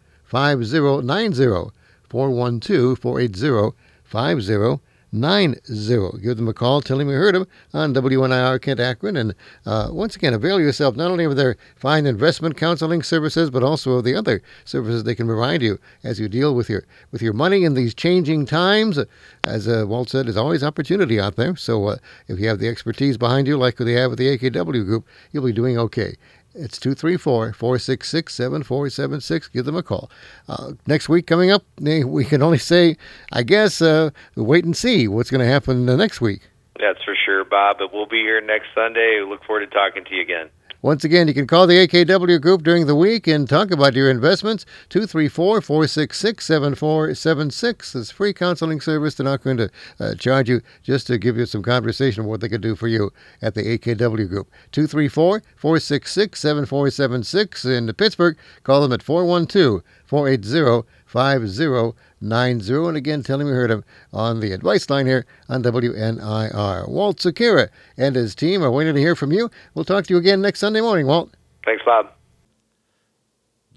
5090. 5.12 5.60
412 5.60 5.62
480 5.62 5.62
5090 5.62 5.62
zero. 5.66 6.12
Give 6.22 6.36
them 6.36 6.48
a 6.48 6.54
call, 6.54 6.80
tell 6.80 6.98
them 6.98 7.08
you 7.08 7.14
heard 7.14 7.34
them 7.34 7.46
on 7.74 7.94
WNIR 7.94 8.60
Kent 8.62 8.80
Akron. 8.80 9.16
And 9.16 9.34
uh, 9.66 9.88
once 9.90 10.16
again, 10.16 10.32
avail 10.32 10.58
yourself 10.58 10.96
not 10.96 11.10
only 11.10 11.24
of 11.24 11.36
their 11.36 11.56
fine 11.76 12.06
investment 12.06 12.56
counseling 12.56 13.02
services, 13.02 13.50
but 13.50 13.62
also 13.62 13.92
of 13.92 14.04
the 14.04 14.14
other 14.14 14.42
services 14.64 15.04
they 15.04 15.14
can 15.14 15.26
provide 15.26 15.62
you 15.62 15.78
as 16.02 16.18
you 16.18 16.28
deal 16.28 16.54
with 16.54 16.68
your 16.70 16.84
with 17.10 17.20
your 17.20 17.34
money 17.34 17.64
in 17.64 17.74
these 17.74 17.94
changing 17.94 18.46
times. 18.46 18.98
As 19.44 19.68
uh, 19.68 19.84
Walt 19.86 20.08
said, 20.08 20.26
there's 20.26 20.36
always 20.36 20.64
opportunity 20.64 21.20
out 21.20 21.36
there. 21.36 21.56
So 21.56 21.86
uh, 21.86 21.96
if 22.28 22.38
you 22.38 22.48
have 22.48 22.58
the 22.58 22.68
expertise 22.68 23.18
behind 23.18 23.46
you, 23.46 23.56
like 23.56 23.76
they 23.76 23.92
have 23.92 24.10
with 24.10 24.18
the 24.18 24.38
AKW 24.38 24.84
Group, 24.84 25.06
you'll 25.32 25.44
be 25.44 25.52
doing 25.52 25.78
okay. 25.78 26.16
It's 26.54 26.78
234 26.78 27.54
466 27.54 28.34
7476. 28.34 29.48
Give 29.48 29.64
them 29.64 29.76
a 29.76 29.82
call. 29.82 30.10
Uh, 30.48 30.72
next 30.86 31.08
week 31.08 31.26
coming 31.26 31.50
up, 31.50 31.64
we 31.80 32.24
can 32.24 32.42
only 32.42 32.58
say, 32.58 32.96
I 33.32 33.42
guess, 33.42 33.80
uh, 33.80 34.10
wait 34.36 34.64
and 34.64 34.76
see 34.76 35.08
what's 35.08 35.30
going 35.30 35.40
to 35.40 35.50
happen 35.50 35.86
next 35.86 36.20
week. 36.20 36.42
That's 36.78 37.02
for 37.04 37.14
sure, 37.14 37.44
Bob. 37.44 37.76
But 37.78 37.92
we'll 37.92 38.06
be 38.06 38.20
here 38.20 38.40
next 38.40 38.66
Sunday. 38.74 39.20
We 39.20 39.30
look 39.30 39.44
forward 39.44 39.60
to 39.60 39.66
talking 39.66 40.04
to 40.04 40.14
you 40.14 40.22
again. 40.22 40.50
Once 40.82 41.04
again, 41.04 41.28
you 41.28 41.34
can 41.34 41.46
call 41.46 41.68
the 41.68 41.86
AKW 41.86 42.40
Group 42.40 42.64
during 42.64 42.86
the 42.86 42.96
week 42.96 43.28
and 43.28 43.48
talk 43.48 43.70
about 43.70 43.94
your 43.94 44.10
investments. 44.10 44.66
234 44.88 45.60
466 45.60 46.44
7476 46.44 47.94
is 47.94 48.10
free 48.10 48.32
counseling 48.32 48.80
service. 48.80 49.14
They're 49.14 49.24
not 49.24 49.44
going 49.44 49.58
to 49.58 49.70
uh, 50.00 50.16
charge 50.16 50.48
you 50.48 50.60
just 50.82 51.06
to 51.06 51.18
give 51.18 51.36
you 51.36 51.46
some 51.46 51.62
conversation 51.62 52.24
of 52.24 52.26
what 52.26 52.40
they 52.40 52.48
can 52.48 52.60
do 52.60 52.74
for 52.74 52.88
you 52.88 53.12
at 53.40 53.54
the 53.54 53.78
AKW 53.78 54.28
Group. 54.28 54.50
234 54.72 55.44
466 55.54 56.40
7476 56.40 57.64
in 57.64 57.92
Pittsburgh. 57.94 58.36
Call 58.64 58.82
them 58.82 58.92
at 58.92 59.04
412 59.04 59.82
480 60.04 60.82
5090. 61.12 62.88
And 62.88 62.96
again, 62.96 63.22
tell 63.22 63.40
him 63.40 63.46
you 63.46 63.52
heard 63.52 63.70
him 63.70 63.84
on 64.12 64.40
the 64.40 64.52
advice 64.52 64.88
line 64.88 65.06
here 65.06 65.26
on 65.48 65.62
WNIR. 65.62 66.88
Walt 66.88 67.18
Sekera 67.18 67.68
and 67.96 68.16
his 68.16 68.34
team 68.34 68.62
are 68.62 68.70
waiting 68.70 68.94
to 68.94 69.00
hear 69.00 69.14
from 69.14 69.30
you. 69.32 69.50
We'll 69.74 69.84
talk 69.84 70.06
to 70.06 70.14
you 70.14 70.18
again 70.18 70.40
next 70.40 70.60
Sunday 70.60 70.80
morning, 70.80 71.06
Walt. 71.06 71.30
Thanks, 71.64 71.84
Bob. 71.84 72.10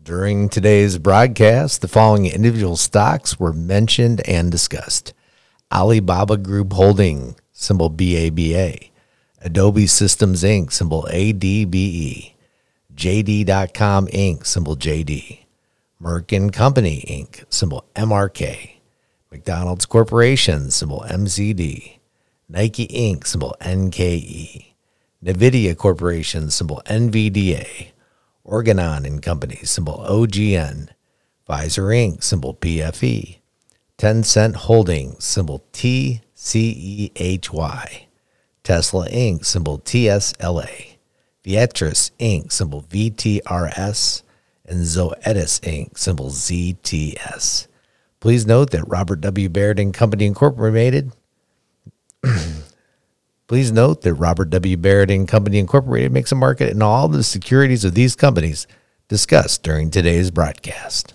During 0.02 0.50
today's 0.50 0.98
broadcast, 0.98 1.82
the 1.82 1.88
following 1.88 2.28
individual 2.28 2.78
stocks 2.78 3.40
were 3.40 3.54
mentioned 3.54 4.22
and 4.28 4.52
discussed 4.52 5.14
Alibaba 5.74 6.38
Group 6.38 6.74
Holding, 6.74 7.36
symbol 7.52 7.90
BABA, 7.90 8.76
Adobe 9.42 9.88
Systems 9.88 10.44
Inc., 10.44 10.72
symbol 10.72 11.08
ADBE, 11.10 12.34
JD.com 12.94 14.08
Inc., 14.08 14.46
symbol 14.46 14.76
JD. 14.76 15.45
Merck 16.02 16.52
& 16.52 16.54
Company 16.54 17.06
Inc., 17.08 17.46
symbol 17.50 17.86
MRK, 17.96 18.72
McDonald's 19.32 19.86
Corporation, 19.86 20.70
symbol 20.70 21.06
MCD, 21.08 22.00
Nike 22.50 22.88
Inc., 22.88 23.26
symbol 23.26 23.56
NKE, 23.62 24.74
NVIDIA 25.24 25.78
Corporation, 25.78 26.52
symbol 26.52 26.82
NVDA, 26.86 27.92
Organon 28.44 29.06
and 29.06 29.24
Company, 29.24 29.60
symbol 29.64 30.06
OGN, 30.08 30.90
Pfizer 31.50 31.88
Inc., 31.96 32.22
symbol 32.24 32.54
PFE, 32.56 33.38
Tencent 33.98 34.56
Holdings, 34.56 35.24
symbol 35.24 35.64
TCEHY, 35.72 36.20
Tesla 38.64 39.08
Inc., 39.10 39.46
symbol 39.46 39.80
TSLA, 39.80 40.98
Viatris 41.46 42.12
Inc., 42.20 42.52
symbol 42.52 42.84
VTRS, 42.84 44.24
and 44.68 44.82
Zoetis 44.82 45.60
Inc., 45.62 45.98
symbol 45.98 46.30
ZTS. 46.30 47.68
Please 48.20 48.46
note 48.46 48.72
that 48.72 48.88
Robert 48.88 49.22
W. 49.22 49.50
Baird 49.50 49.80
and 49.80 49.94
Company 49.94 50.26
Incorporated. 50.26 51.12
Please 53.48 53.72
note 53.72 54.02
that 54.02 54.14
Robert 54.14 54.50
W. 54.52 54.78
Baird 54.78 55.12
and 55.12 55.28
Company 55.28 55.60
Incorporated 55.60 56.12
makes 56.12 56.32
a 56.32 56.36
market 56.36 56.70
in 56.72 56.82
all 56.82 57.08
the 57.08 57.24
securities 57.24 57.84
of 57.84 57.94
these 57.96 58.16
companies 58.16 58.68
discussed 59.08 59.64
during 59.64 59.92
today's 59.92 60.32
broadcast. 60.32 61.15